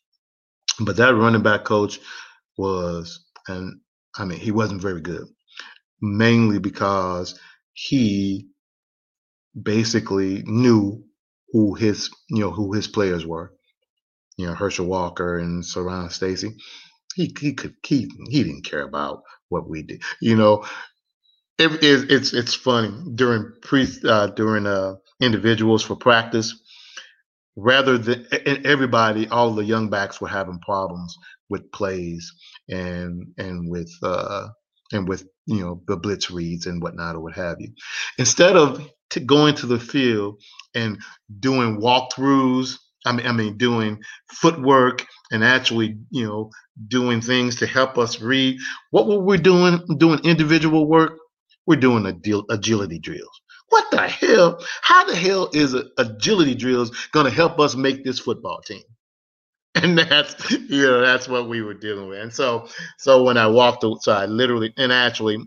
[0.81, 2.01] but that running back coach
[2.59, 3.81] was, and
[4.17, 5.27] I mean he wasn't very good,
[6.01, 7.39] mainly because
[7.75, 8.49] he
[9.61, 11.05] basically knew
[11.53, 13.53] who his you know who his players were.
[14.39, 16.57] You know, Herschel Walker and Siran Stacy.
[17.15, 20.03] He he could he he didn't care about what we did.
[20.21, 20.65] You know,
[21.59, 26.55] it, it, it's it's funny during pre uh, during uh, individuals for practice.
[27.57, 28.27] Rather than
[28.67, 31.17] everybody, all the young backs were having problems
[31.51, 32.33] with plays
[32.69, 34.49] and and with uh,
[34.93, 37.69] and with you know the blitz reads and whatnot or what have you.
[38.19, 40.41] Instead of to going to the field
[40.75, 40.99] and
[41.41, 42.79] doing walkthroughs.
[43.07, 44.01] I mean, I mean, doing
[44.33, 46.51] footwork and actually, you know,
[46.89, 48.59] doing things to help us read.
[48.93, 49.81] What were we doing?
[49.99, 51.13] Doing individual work.
[51.67, 52.07] We're doing
[52.51, 53.41] agility drills.
[53.69, 54.63] What the hell?
[54.83, 58.83] How the hell is agility drills going to help us make this football team?
[59.75, 62.21] And that's you know that's what we were dealing with.
[62.21, 65.39] And so so when I walked, so I literally and actually,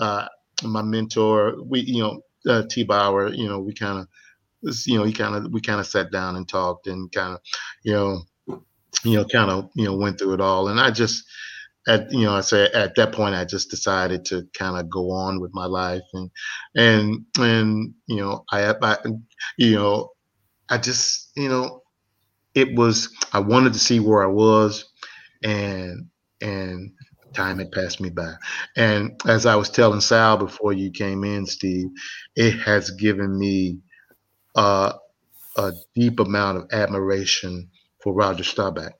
[0.00, 0.26] uh,
[0.62, 4.08] my mentor, we you know uh, T Bauer, you know, we kind of,
[4.86, 7.40] you know, he kind of, we kind of sat down and talked and kind of,
[7.82, 8.22] you know,
[9.04, 10.68] you know, kind of, you know, went through it all.
[10.68, 11.24] And I just,
[11.86, 15.10] at you know, I say at that point, I just decided to kind of go
[15.10, 16.30] on with my life and
[16.74, 18.96] and and you know, I, I
[19.56, 20.10] you know,
[20.68, 21.82] I just you know,
[22.54, 24.84] it was I wanted to see where I was,
[25.44, 26.06] and
[26.40, 26.92] and
[27.34, 28.34] time had passed me by.
[28.76, 31.88] And as I was telling Sal before you came in, Steve,
[32.34, 33.78] it has given me
[34.56, 34.94] uh,
[35.56, 37.70] a deep amount of admiration
[38.02, 38.92] for Roger Staubach.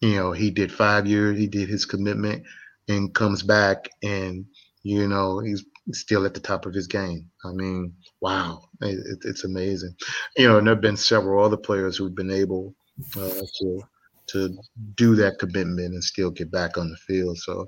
[0.00, 2.44] You know, he did five years, he did his commitment,
[2.88, 4.44] and comes back, and
[4.82, 7.28] you know he's still at the top of his game.
[7.44, 9.94] I mean, wow, it, it's amazing.
[10.36, 12.74] You know, and there have been several other players who've been able
[13.16, 13.82] uh, to
[14.28, 14.58] to
[14.94, 17.38] do that commitment and still get back on the field.
[17.38, 17.66] So,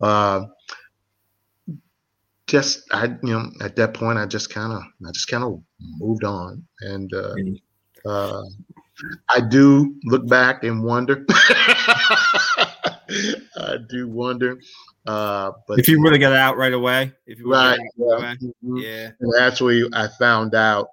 [0.00, 0.44] uh,
[2.46, 5.62] just I you know at that point I just kind of I just kind of
[5.98, 8.08] moved on and uh, mm-hmm.
[8.08, 8.42] uh,
[9.28, 11.24] I do look back and wonder.
[13.56, 14.58] I do wonder.
[15.06, 18.34] Uh, but if you have got out right away, if you right, yeah.
[18.34, 18.76] Mm-hmm.
[18.76, 19.10] yeah.
[19.20, 20.88] And actually, I found out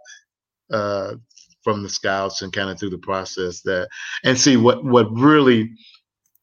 [0.72, 1.16] uh,
[1.64, 3.90] from the scouts and kind of through the process that
[4.24, 5.72] and see what what really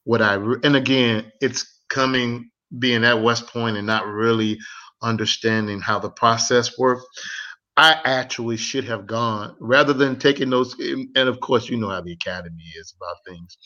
[0.05, 4.59] what I and again it's coming being at West Point and not really
[5.03, 7.05] understanding how the process works.
[7.79, 10.75] I actually should have gone rather than taking those.
[10.79, 13.59] And of course, you know how the academy is about things.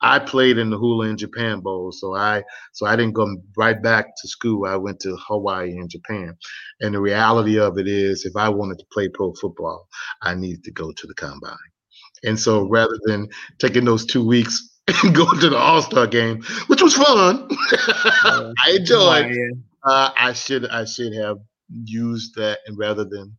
[0.00, 2.42] I played in the Hula in Japan Bowl, so I
[2.72, 4.64] so I didn't go right back to school.
[4.64, 6.34] I went to Hawaii and Japan.
[6.80, 9.86] And the reality of it is, if I wanted to play pro football,
[10.22, 11.56] I needed to go to the combine.
[12.24, 16.42] And so rather than taking those two weeks and going to the All Star game,
[16.68, 19.30] which was fun, I enjoyed.
[19.84, 21.38] Uh, I should I should have
[21.70, 23.36] used that and rather than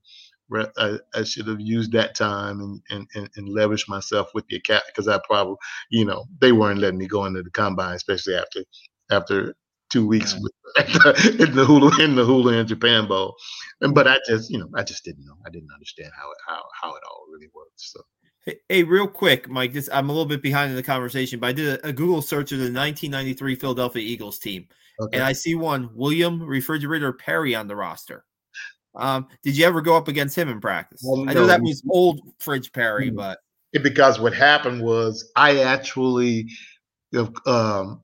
[0.78, 4.56] I, I, should have used that time and, and, and, and leveraged myself with the
[4.56, 5.58] academy because I probably,
[5.92, 8.64] you know, they weren't letting me go into the combine, especially after
[9.12, 9.56] after
[9.92, 13.36] two weeks the, in the hula in the hula in Japan Bowl.
[13.82, 15.38] And but I just, you know, I just didn't know.
[15.46, 17.94] I didn't understand how it how how it all really works.
[17.94, 18.02] So.
[18.46, 19.74] Hey, hey, real quick, Mike.
[19.74, 22.22] This I'm a little bit behind in the conversation, but I did a, a Google
[22.22, 24.68] search of the 1993 Philadelphia Eagles team,
[25.00, 25.18] okay.
[25.18, 28.26] and I see one William Refrigerator Perry on the roster.
[28.96, 31.02] Um, did you ever go up against him in practice?
[31.06, 33.18] Well, I know that was old Fridge Perry, mm-hmm.
[33.18, 33.40] but
[33.72, 36.50] it, because what happened was I actually,
[37.46, 38.04] um,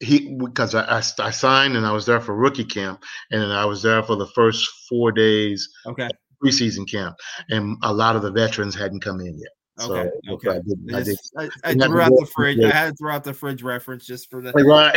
[0.00, 3.64] he because I, I, I signed and I was there for rookie camp and I
[3.64, 6.08] was there for the first four days okay
[6.42, 7.16] preseason camp
[7.48, 9.50] and a lot of the veterans hadn't come in yet.
[9.80, 10.10] Okay.
[10.26, 10.50] So, okay.
[10.50, 12.58] I, did, I, did, I, I threw out the fridge.
[12.60, 14.94] I had to throw out the fridge reference just for the right.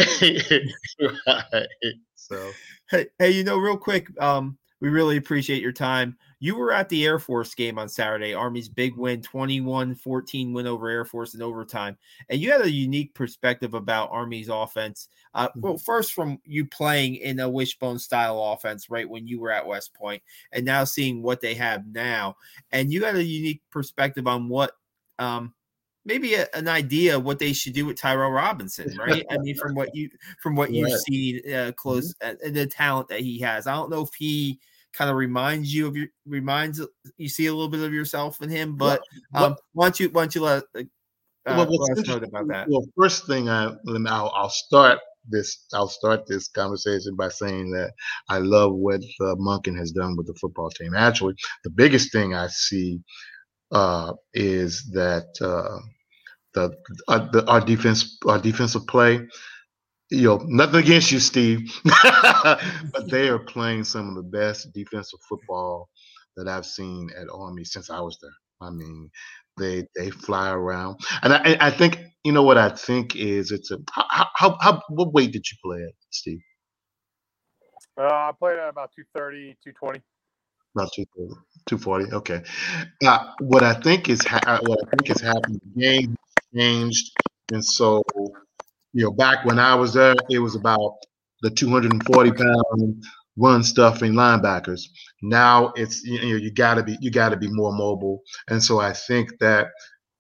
[1.54, 1.94] right.
[2.16, 2.52] So
[2.90, 6.18] hey, hey, you know, real quick, um, We really appreciate your time.
[6.42, 10.66] You were at the Air Force game on Saturday, Army's big win, 21 14 win
[10.66, 11.96] over Air Force in overtime.
[12.30, 15.08] And you had a unique perspective about Army's offense.
[15.36, 15.62] Uh, mm-hmm.
[15.62, 19.68] well, first, from you playing in a wishbone style offense, right, when you were at
[19.68, 22.36] West Point, and now seeing what they have now.
[22.72, 24.72] And you had a unique perspective on what
[25.20, 25.54] um,
[26.06, 29.26] maybe a, an idea of what they should do with Tyrell Robinson, right?
[29.30, 30.10] I mean, from what you
[30.42, 31.72] from what you've seen uh, mm-hmm.
[31.74, 32.48] close mm-hmm.
[32.48, 34.60] uh, the talent that he has, I don't know if he
[34.94, 36.82] kind of reminds you of your reminds
[37.18, 38.76] you see a little bit of yourself in him.
[38.76, 39.02] But
[39.34, 40.84] um, why don't you why don't you let uh,
[41.46, 42.70] well, let us know about that?
[42.70, 47.94] Well, first thing I I'll, I'll start this I'll start this conversation by saying that
[48.30, 50.94] I love what uh, Monken has done with the football team.
[50.96, 53.02] Actually, the biggest thing I see
[53.72, 55.80] uh, is that uh,
[56.54, 56.76] the,
[57.08, 59.28] uh, the, our defense our defensive play
[60.12, 65.20] you know, nothing against you, Steve, but they are playing some of the best defensive
[65.30, 65.90] football
[66.38, 68.68] that I've seen at Army since I was there.
[68.68, 69.12] I mean,
[69.60, 73.72] they they fly around, and I, I think you know what I think is it's
[73.72, 76.42] a how how, how what weight did you play at, Steve?
[78.00, 80.02] Uh, I played at about 230, 220.
[80.76, 80.90] About
[81.70, 82.44] 240, okay.
[83.06, 85.62] Uh, what I think is ha- what I think has happened.
[85.76, 86.16] The game
[86.56, 87.12] changed,
[87.52, 88.04] and so
[88.94, 90.96] you know, back when I was there, it was about
[91.42, 93.04] the 240 pound
[93.38, 94.82] run stuffing linebackers.
[95.22, 98.64] Now it's you know you got to be you got to be more mobile, and
[98.64, 99.68] so I think that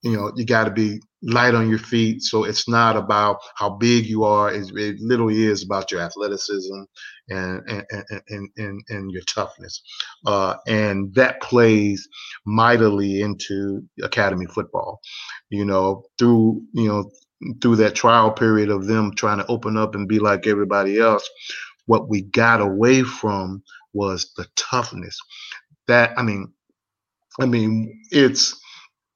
[0.03, 2.23] you know you got to be light on your feet.
[2.23, 6.81] So it's not about how big you are; it, it literally is about your athleticism
[7.29, 7.85] and and
[8.29, 9.81] and and, and your toughness,
[10.25, 12.07] uh, and that plays
[12.45, 14.99] mightily into academy football.
[15.49, 17.11] You know, through you know
[17.61, 21.27] through that trial period of them trying to open up and be like everybody else,
[21.85, 23.63] what we got away from
[23.93, 25.17] was the toughness.
[25.87, 26.53] That I mean,
[27.39, 28.59] I mean, it's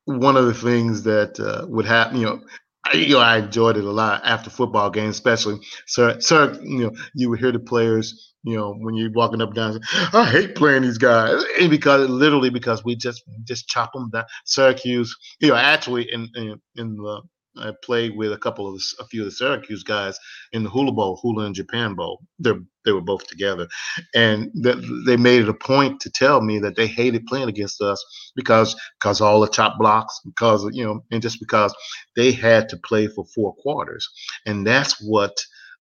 [0.05, 2.17] one of the things that uh, would happen.
[2.17, 2.41] You know,
[2.85, 5.59] I, you know, I enjoyed it a lot after football games, especially.
[5.87, 8.33] Sir, sir, you know, you would hear the players.
[8.43, 9.79] You know, when you're walking up and down,
[10.13, 14.25] I hate playing these guys, and because literally because we just just chop them down.
[14.45, 17.21] Syracuse, you know, actually in in, in the
[17.57, 20.17] I played with a couple of a few of the Syracuse guys
[20.53, 22.21] in the Hula Bowl, Hula and Japan Bowl.
[22.39, 22.51] They
[22.85, 23.67] they were both together,
[24.15, 27.81] and th- they made it a point to tell me that they hated playing against
[27.81, 28.03] us
[28.35, 31.75] because because all the chop blocks, because you know, and just because
[32.15, 34.07] they had to play for four quarters,
[34.45, 35.37] and that's what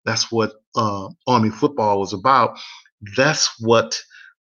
[0.06, 2.58] that's what uh, Army football was about.
[3.16, 4.00] That's what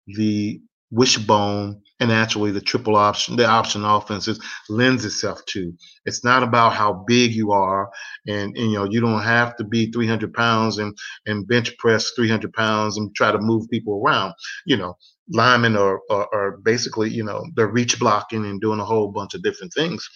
[0.07, 0.61] the
[0.91, 5.73] wishbone and actually the triple option, the option offenses lends itself to.
[6.05, 7.89] It's not about how big you are,
[8.27, 12.11] and, and, you know you don't have to be 300 pounds and and bench press
[12.15, 14.33] 300 pounds and try to move people around.
[14.65, 14.97] You know,
[15.29, 19.33] linemen are, are, are basically you know they're reach blocking and doing a whole bunch
[19.33, 20.07] of different things.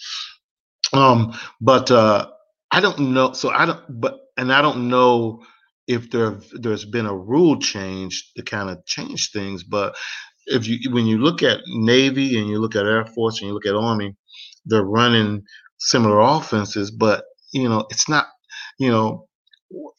[0.92, 2.28] Um, but uh,
[2.70, 3.32] I don't know.
[3.32, 4.00] So I don't.
[4.00, 5.42] But and I don't know
[5.86, 9.96] if there there's been a rule change to kind of change things, but
[10.46, 13.54] if you when you look at Navy and you look at Air Force and you
[13.54, 14.14] look at Army,
[14.64, 15.42] they're running
[15.78, 18.26] similar offenses, but you know it's not.
[18.78, 19.28] You know,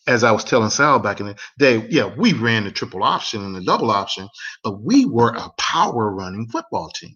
[0.08, 3.44] as I was telling Sal back in the day, yeah, we ran the triple option
[3.44, 4.28] and the double option,
[4.64, 7.16] but we were a power running football team.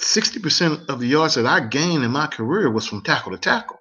[0.00, 3.78] 60% of the yards that I gained in my career was from tackle to tackle.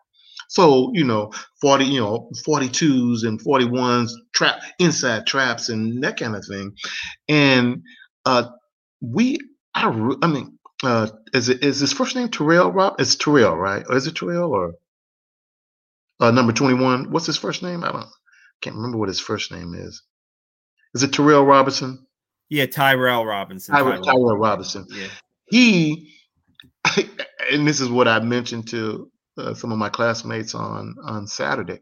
[0.52, 1.32] So, you know,
[1.62, 6.74] 40, you know, 42s and 41s, trap inside traps and that kind of thing.
[7.30, 7.84] And
[8.26, 8.49] uh
[8.99, 9.39] we
[9.74, 9.88] I
[10.22, 12.99] I mean, uh is it is his first name Terrell Rob?
[12.99, 13.86] It's Terrell, right?
[13.88, 14.74] Or is it Terrell or
[16.20, 17.12] uh number 21?
[17.12, 17.86] What's his first name?
[17.86, 18.08] I don't
[18.60, 20.04] can't remember what his first name is.
[20.93, 22.06] Is it Terrell Robinson?
[22.49, 23.74] Yeah, Tyrell Robinson.
[23.74, 24.86] Tyrell, Tyrell Robinson.
[24.89, 25.08] Yeah.
[25.45, 26.12] He
[27.52, 31.79] and this is what I mentioned to uh, some of my classmates on on Saturday.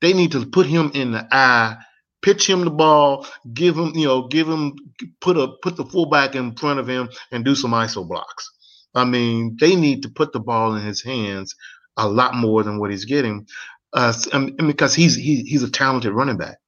[0.00, 1.76] They need to put him in the eye,
[2.22, 4.74] pitch him the ball, give him you know give him
[5.20, 8.50] put a put the fullback in front of him and do some iso blocks.
[8.94, 11.54] I mean, they need to put the ball in his hands
[11.96, 13.46] a lot more than what he's getting,
[13.92, 16.58] uh, and because he's he, he's a talented running back,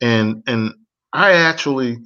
[0.00, 0.74] and and
[1.12, 1.98] I actually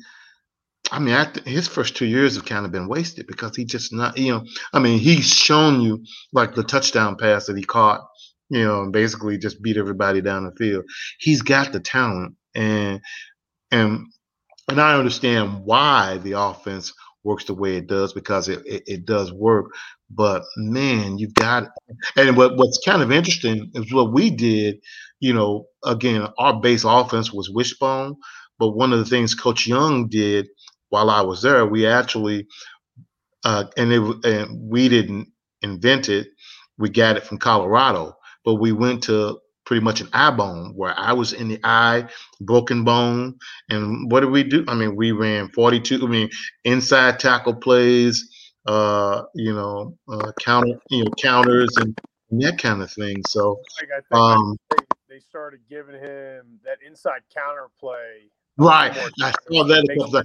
[0.93, 3.65] I mean, I th- his first two years have kind of been wasted because he
[3.65, 7.65] just not, you know, I mean, he's shown you like the touchdown pass that he
[7.65, 8.03] caught,
[8.51, 10.85] you know, and basically just beat everybody down the field.
[11.19, 13.01] He's got the talent, and
[13.73, 14.07] and
[14.71, 16.93] and I understand why the offense
[17.25, 19.67] works the way it does because it it, it does work.
[20.11, 21.69] But man, you've got,
[22.17, 24.77] and what what's kind of interesting is what we did.
[25.21, 28.17] You know, again, our base offense was wishbone,
[28.59, 30.49] but one of the things Coach Young did
[30.93, 32.47] while I was there, we actually,
[33.47, 35.29] uh, and it and we didn't
[35.63, 36.29] invent it.
[36.77, 38.15] We got it from Colorado,
[38.45, 42.07] but we went to pretty much an eye bone where I was in the eye,
[42.43, 43.39] broken bone.
[43.71, 44.67] And what did we do?
[44.69, 46.29] I mean, we ran 42, I mean,
[46.65, 48.29] inside tackle plays,
[48.67, 51.99] uh, you know, uh, counter, you know, counters and,
[52.31, 53.23] and that kind of thing.
[53.29, 53.63] So,
[54.11, 58.29] um, they, they, started giving him that inside counter play.
[58.59, 58.97] Right.
[58.97, 59.85] I saw that.
[59.87, 60.25] That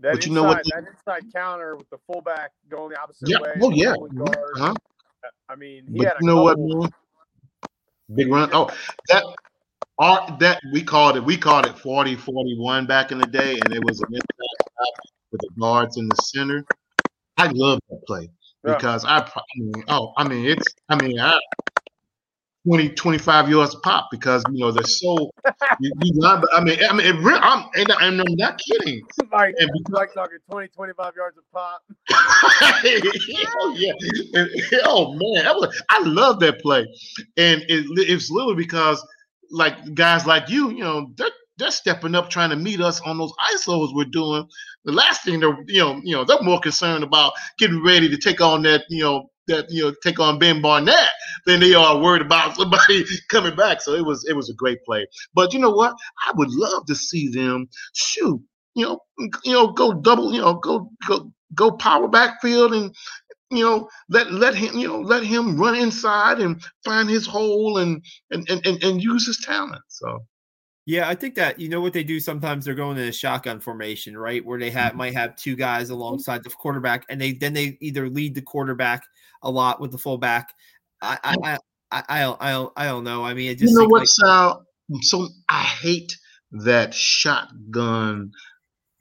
[0.00, 0.62] but inside, you know what?
[0.64, 3.40] That inside counter with the fullback going the opposite yeah.
[3.40, 3.54] way.
[3.62, 3.92] Oh yeah.
[3.92, 4.74] Uh-huh.
[5.48, 6.90] I mean, he but had you know couple, what?
[8.14, 8.50] Big run.
[8.52, 8.70] Oh,
[9.08, 9.24] that
[9.98, 11.24] our, that we called it.
[11.24, 15.40] We called it 40 41 back in the day, and it was an inside with
[15.40, 16.64] the guards in the center.
[17.36, 18.30] I love that play
[18.64, 19.10] because yeah.
[19.10, 21.38] I, I mean, oh, I mean, it's, I mean, I,
[22.66, 25.30] 20, 25 yards a pop because you know they're so.
[25.80, 29.02] you, you I mean, I mean, it really, I'm, and, and I'm not kidding.
[29.32, 31.82] Like, and because, like talking 20, 25 yards a pop.
[32.10, 33.92] oh yeah,
[34.34, 34.50] and,
[34.84, 36.86] oh man, was, I love that play,
[37.36, 39.04] and it, it's literally because
[39.50, 43.18] like guys like you, you know, they're they're stepping up trying to meet us on
[43.18, 44.46] those isos we're doing.
[44.84, 48.16] The last thing they're you know you know they're more concerned about getting ready to
[48.16, 51.10] take on that you know that you know take on Ben Barnett
[51.46, 53.80] than they are worried about somebody coming back.
[53.80, 55.06] So it was it was a great play.
[55.34, 55.94] But you know what?
[56.26, 58.40] I would love to see them shoot.
[58.74, 59.00] You know,
[59.44, 60.32] you know, go double.
[60.32, 62.94] You know, go go go power backfield and
[63.50, 67.78] you know let let him you know let him run inside and find his hole
[67.78, 69.82] and and and and, and use his talent.
[69.88, 70.24] So.
[70.88, 73.58] Yeah, I think that you know what they do sometimes they're going in a shotgun
[73.58, 74.44] formation, right?
[74.44, 74.98] Where they have mm-hmm.
[74.98, 79.02] might have two guys alongside the quarterback and they then they either lead the quarterback
[79.42, 80.52] a lot with the fullback.
[81.02, 81.58] I I I
[81.92, 83.24] I, I, don't, I don't I don't know.
[83.24, 84.66] I mean, it just you know what, like- Sal?
[85.02, 86.16] So I hate
[86.52, 88.32] that shotgun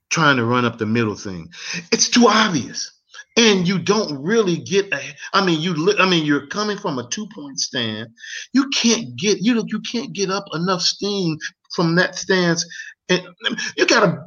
[0.09, 1.49] trying to run up the middle thing.
[1.91, 2.91] It's too obvious.
[3.37, 5.01] And you don't really get a,
[5.33, 8.07] I mean, you I mean, you're coming from a two-point stand.
[8.53, 11.37] You can't get you know you can't get up enough steam
[11.75, 12.65] from that stance.
[13.09, 13.21] And
[13.77, 14.25] you gotta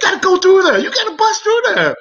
[0.00, 0.78] gotta go through there.
[0.78, 1.96] You gotta bust through there.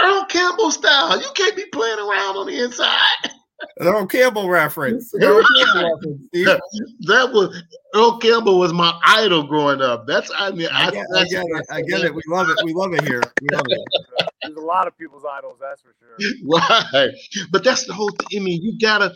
[0.00, 1.20] Earl Campbell style.
[1.20, 3.32] You can't be playing around on the inside.
[3.80, 5.12] Earl Campbell reference.
[5.20, 6.60] Earl Campbell reference that,
[7.00, 7.62] that, was
[7.94, 10.06] Earl Campbell was my idol growing up.
[10.06, 11.66] That's I mean I, I, get, I get it.
[11.70, 12.14] I get it.
[12.14, 12.58] We love it.
[12.64, 13.22] We love it here.
[13.42, 14.28] We love it.
[14.42, 16.34] There's a lot of people's idols, that's for sure.
[16.94, 17.10] Right.
[17.50, 18.40] But that's the whole thing.
[18.40, 19.12] I mean, you gotta,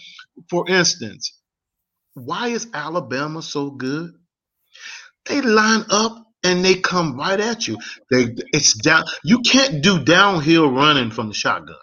[0.51, 1.41] for instance,
[2.15, 4.13] why is Alabama so good?
[5.27, 7.79] They line up and they come right at you.
[8.11, 9.05] They it's down.
[9.25, 11.77] You can't do downhill running from the shotgun.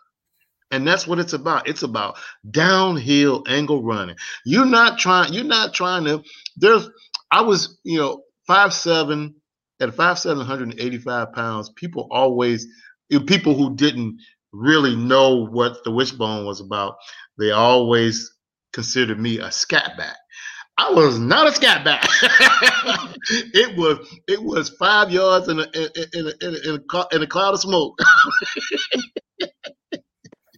[0.72, 1.68] And that's what it's about.
[1.68, 2.18] It's about
[2.50, 4.18] downhill angle running.
[4.46, 6.24] You're not trying, you're not trying to,
[6.58, 6.88] there's
[7.32, 9.36] I was, you know, five seven
[9.80, 12.68] at five seven hundred and eighty-five pounds, people always
[13.26, 14.20] people who didn't
[14.52, 16.96] really know what the wishbone was about,
[17.38, 18.32] they always
[18.74, 20.18] considered me a scat back.
[20.80, 22.08] I was not a scat back.
[23.54, 24.00] it was
[24.30, 27.54] it was five yards in a in a, in a, in a, in a cloud
[27.54, 28.00] of smoke.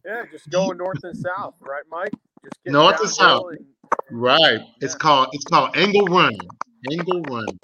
[0.05, 2.13] yeah, just going north and south, right, Mike?
[2.43, 3.45] Just north and south.
[3.49, 3.65] And,
[4.11, 4.59] right.
[4.59, 4.65] Yeah.
[4.81, 6.39] It's called it's called angle running.
[6.91, 7.59] Angle running.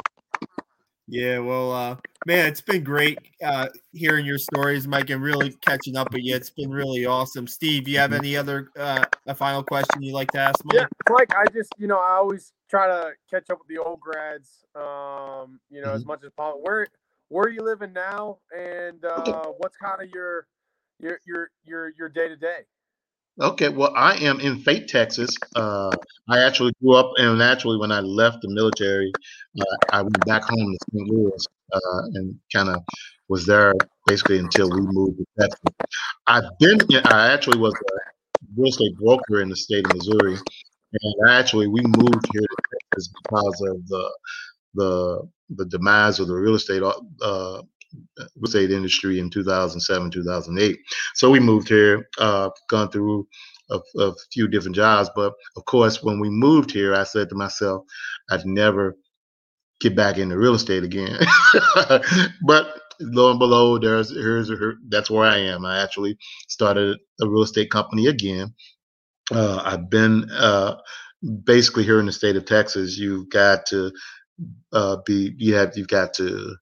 [1.09, 1.95] Yeah, well, uh,
[2.25, 6.35] man, it's been great uh, hearing your stories, Mike, and really catching up with you.
[6.35, 7.47] It's been really awesome.
[7.47, 10.75] Steve, you have any other uh, a final question you'd like to ask Mike?
[10.75, 14.01] Yeah, Mike, I just, you know, I always try to catch up with the old
[14.01, 15.95] grads, um, you know, mm-hmm.
[15.95, 16.61] as much as possible.
[16.61, 16.87] Where
[17.29, 20.47] where are you living now, and uh, what's kind of your
[20.99, 22.59] your your your your day to day?
[23.39, 25.37] Okay, well, I am in Fate, Texas.
[25.55, 25.91] Uh,
[26.29, 29.11] I actually grew up, and actually, when I left the military,
[29.61, 31.09] uh, I went back home to St.
[31.09, 32.81] Louis uh, and kind of
[33.29, 33.73] was there
[34.07, 35.59] basically until we moved to Texas.
[36.27, 37.99] I've been, I actually was a
[38.57, 40.37] real estate broker in the state of Missouri,
[40.93, 42.57] and actually, we moved here to
[42.91, 44.11] Texas because of the
[44.75, 47.61] the the demise of the real estate uh,
[48.17, 50.77] real estate industry in 2007, 2008.
[51.15, 53.27] So we moved here, uh, gone through
[53.69, 55.09] a, a, few different jobs.
[55.15, 57.83] But of course, when we moved here, I said to myself,
[58.29, 58.95] I'd never
[59.79, 61.19] get back into real estate again.
[62.45, 65.65] but lo and behold, there's here's her, that's where I am.
[65.65, 68.53] I actually started a real estate company again.
[69.31, 70.75] Uh, I've been uh,
[71.43, 72.97] basically here in the state of Texas.
[72.97, 73.91] You've got to
[74.71, 76.55] uh, be you have you've got to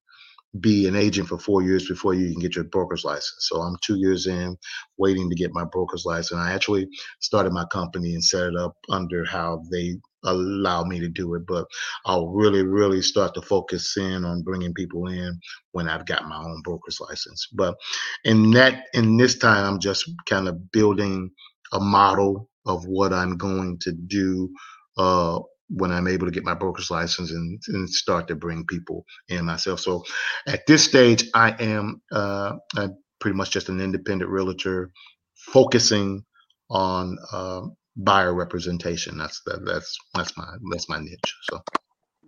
[0.62, 3.48] be an agent for four years before you can get your broker's license.
[3.50, 4.58] So I'm two years in,
[4.98, 6.40] waiting to get my broker's license.
[6.40, 6.88] I actually
[7.22, 9.96] started my company and set it up under how they
[10.26, 11.46] allow me to do it.
[11.48, 11.68] But
[12.06, 15.40] I'll really, really start to focus in on bringing people in
[15.74, 17.48] when I've got my own broker's license.
[17.54, 17.76] But
[18.24, 21.32] in that, in this time, I'm just kind of building
[21.74, 24.50] a model of what I'm going to do
[24.98, 25.40] uh,
[25.70, 29.46] when I'm able to get my broker's license and, and, start to bring people in
[29.46, 29.80] myself.
[29.80, 30.04] So
[30.48, 34.92] at this stage, I am uh, I'm pretty much just an independent realtor
[35.34, 36.24] focusing
[36.70, 37.62] on uh,
[37.98, 39.18] buyer representation.
[39.18, 41.36] That's that, that's that's my that's my niche.
[41.44, 41.62] So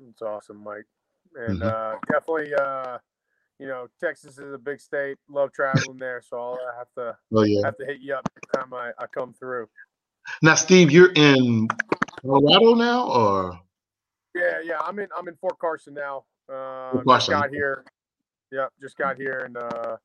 [0.10, 0.88] it's awesome, Mike,
[1.36, 1.68] and mm-hmm.
[1.68, 2.54] uh, definitely.
[2.54, 2.98] Uh,
[3.60, 5.18] you know, Texas is a big state.
[5.30, 7.62] Love traveling there, so I'll have to oh, yeah.
[7.66, 9.68] have to hit you up every time I, I come through.
[10.44, 11.68] Now, Steve, you're in
[12.28, 13.60] Colorado now, or?
[14.36, 16.26] Yeah, yeah, I'm in I'm in Fort Carson now.
[16.52, 17.84] Uh, Just got here.
[18.52, 19.98] Yep, just got here and uh,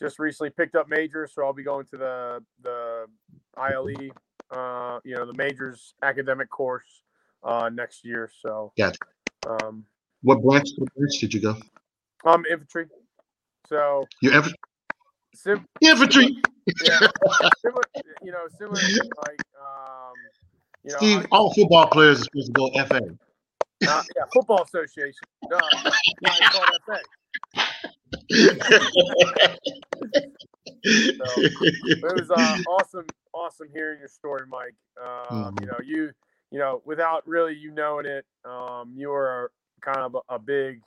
[0.00, 3.06] just recently picked up majors, so I'll be going to the the
[3.56, 4.10] ILE,
[4.50, 7.02] uh, you know, the majors academic course
[7.42, 8.30] uh, next year.
[8.40, 8.92] So yeah.
[9.46, 9.84] Um,
[10.22, 10.68] what branch?
[10.78, 11.56] What branch did you go?
[12.24, 12.86] Um, infantry.
[13.68, 14.58] So you infantry.
[15.34, 16.36] Sim- infantry.
[16.84, 17.00] Yeah,
[17.62, 17.82] similar,
[18.22, 18.80] you know, similar
[19.26, 20.12] like um,
[20.84, 21.20] you know, Steve.
[21.20, 23.00] I, all football players are supposed to go FA.
[23.86, 25.26] Uh, yeah, football association.
[25.50, 25.58] Yeah,
[26.50, 26.98] called FA
[30.84, 34.74] so, it was uh, awesome, awesome hearing your story, Mike.
[35.00, 35.56] Um, mm-hmm.
[35.60, 36.10] You know, you,
[36.50, 39.50] you know, without really you knowing it, um, you were
[39.80, 40.80] kind of a, a, big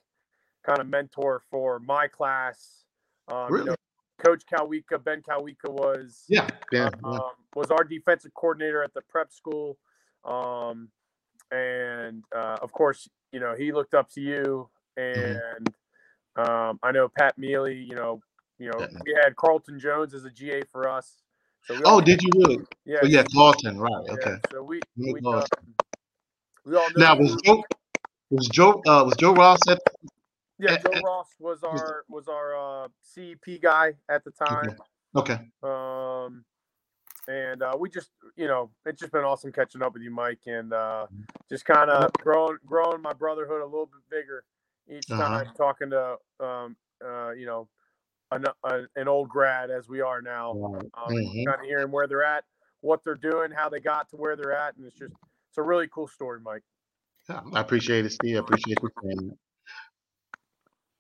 [0.66, 2.84] kind of mentor for my class.
[3.32, 3.66] Um, really?
[3.66, 3.76] You know,
[4.24, 9.32] Coach Kotwica, Ben Kotwica was yeah, yeah, um, was our defensive coordinator at the prep
[9.32, 9.78] school,
[10.26, 10.90] um,
[11.52, 15.38] and uh, of course, you know, he looked up to you, mm-hmm.
[15.58, 15.76] and
[16.36, 17.76] um, I know Pat Mealy.
[17.76, 18.22] You know,
[18.60, 21.22] you know, we had Carlton Jones as a GA for us.
[21.66, 22.60] So oh, did you really?
[22.86, 23.00] Yeah.
[23.04, 23.78] Oh, yeah, Carlton.
[23.78, 23.92] Right.
[24.06, 24.36] Yeah, okay.
[24.52, 25.44] So we we, uh,
[26.66, 27.64] we all now was Joe
[28.30, 29.80] was Joe uh, was Joe Ross at
[30.60, 34.76] yeah, Joe Ross was our was our uh, CEP guy at the time.
[35.16, 35.34] Okay.
[35.34, 35.40] okay.
[35.64, 36.46] Um,
[37.28, 40.40] and uh, we just, you know, it's just been awesome catching up with you, Mike,
[40.46, 41.22] and uh, mm-hmm.
[41.50, 44.44] just kind of growing growing my brotherhood a little bit bigger
[44.90, 45.22] each uh-huh.
[45.22, 46.76] time talking to um,
[47.06, 47.68] uh, you know
[48.32, 51.50] an, a, an old grad as we are now um, mm-hmm.
[51.50, 52.44] kind of hearing where they're at
[52.82, 55.14] what they're doing how they got to where they're at and it's just
[55.50, 56.64] it's a really cool story mike
[57.30, 59.32] yeah, i appreciate it steve i appreciate you saying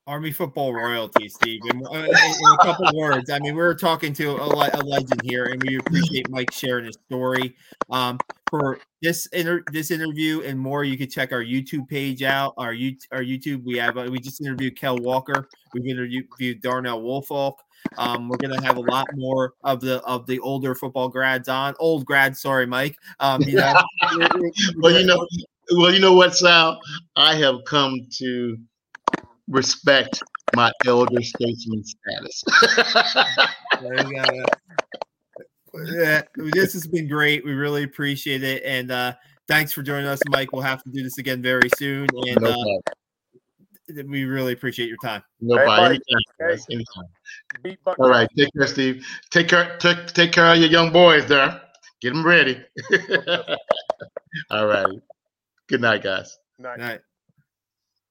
[0.07, 1.59] Army football royalty, Steve.
[1.69, 5.45] In, in, a couple words, I mean, we are talking to a, a, legend here,
[5.45, 7.55] and we appreciate Mike sharing his story.
[7.89, 8.17] Um,
[8.49, 12.53] for this inter- this interview and more, you can check our YouTube page out.
[12.57, 12.69] Our
[13.11, 15.49] our YouTube, we have uh, we just interviewed Kel Walker.
[15.73, 17.61] We've interviewed Darnell Woolfolk.
[17.97, 21.75] Um, we're gonna have a lot more of the of the older football grads on
[21.79, 22.39] old grads.
[22.39, 22.97] Sorry, Mike.
[23.19, 23.73] Um, you know,
[24.77, 25.27] well, you know,
[25.73, 26.79] well, you know what, Sal?
[27.17, 28.57] I have come to
[29.48, 30.22] respect
[30.56, 32.44] my elder statesman status.
[35.86, 37.44] yeah, this has been great.
[37.45, 39.14] We really appreciate it, and uh,
[39.48, 40.52] thanks for joining us, Mike.
[40.52, 42.91] We'll have to do this again very soon, and no uh,
[44.07, 45.24] we really appreciate your time.
[45.40, 45.99] No problem.
[46.10, 46.22] Anytime.
[46.40, 46.57] Hey.
[46.72, 47.95] Anytime.
[47.99, 49.06] All right, take care, Steve.
[49.30, 49.78] Take care.
[49.78, 51.61] Take, take care of your young boys there.
[52.02, 52.61] Get them ready.
[54.52, 54.88] All right.
[55.68, 56.38] Good night, guys.
[56.60, 56.80] Night.
[56.80, 57.02] night.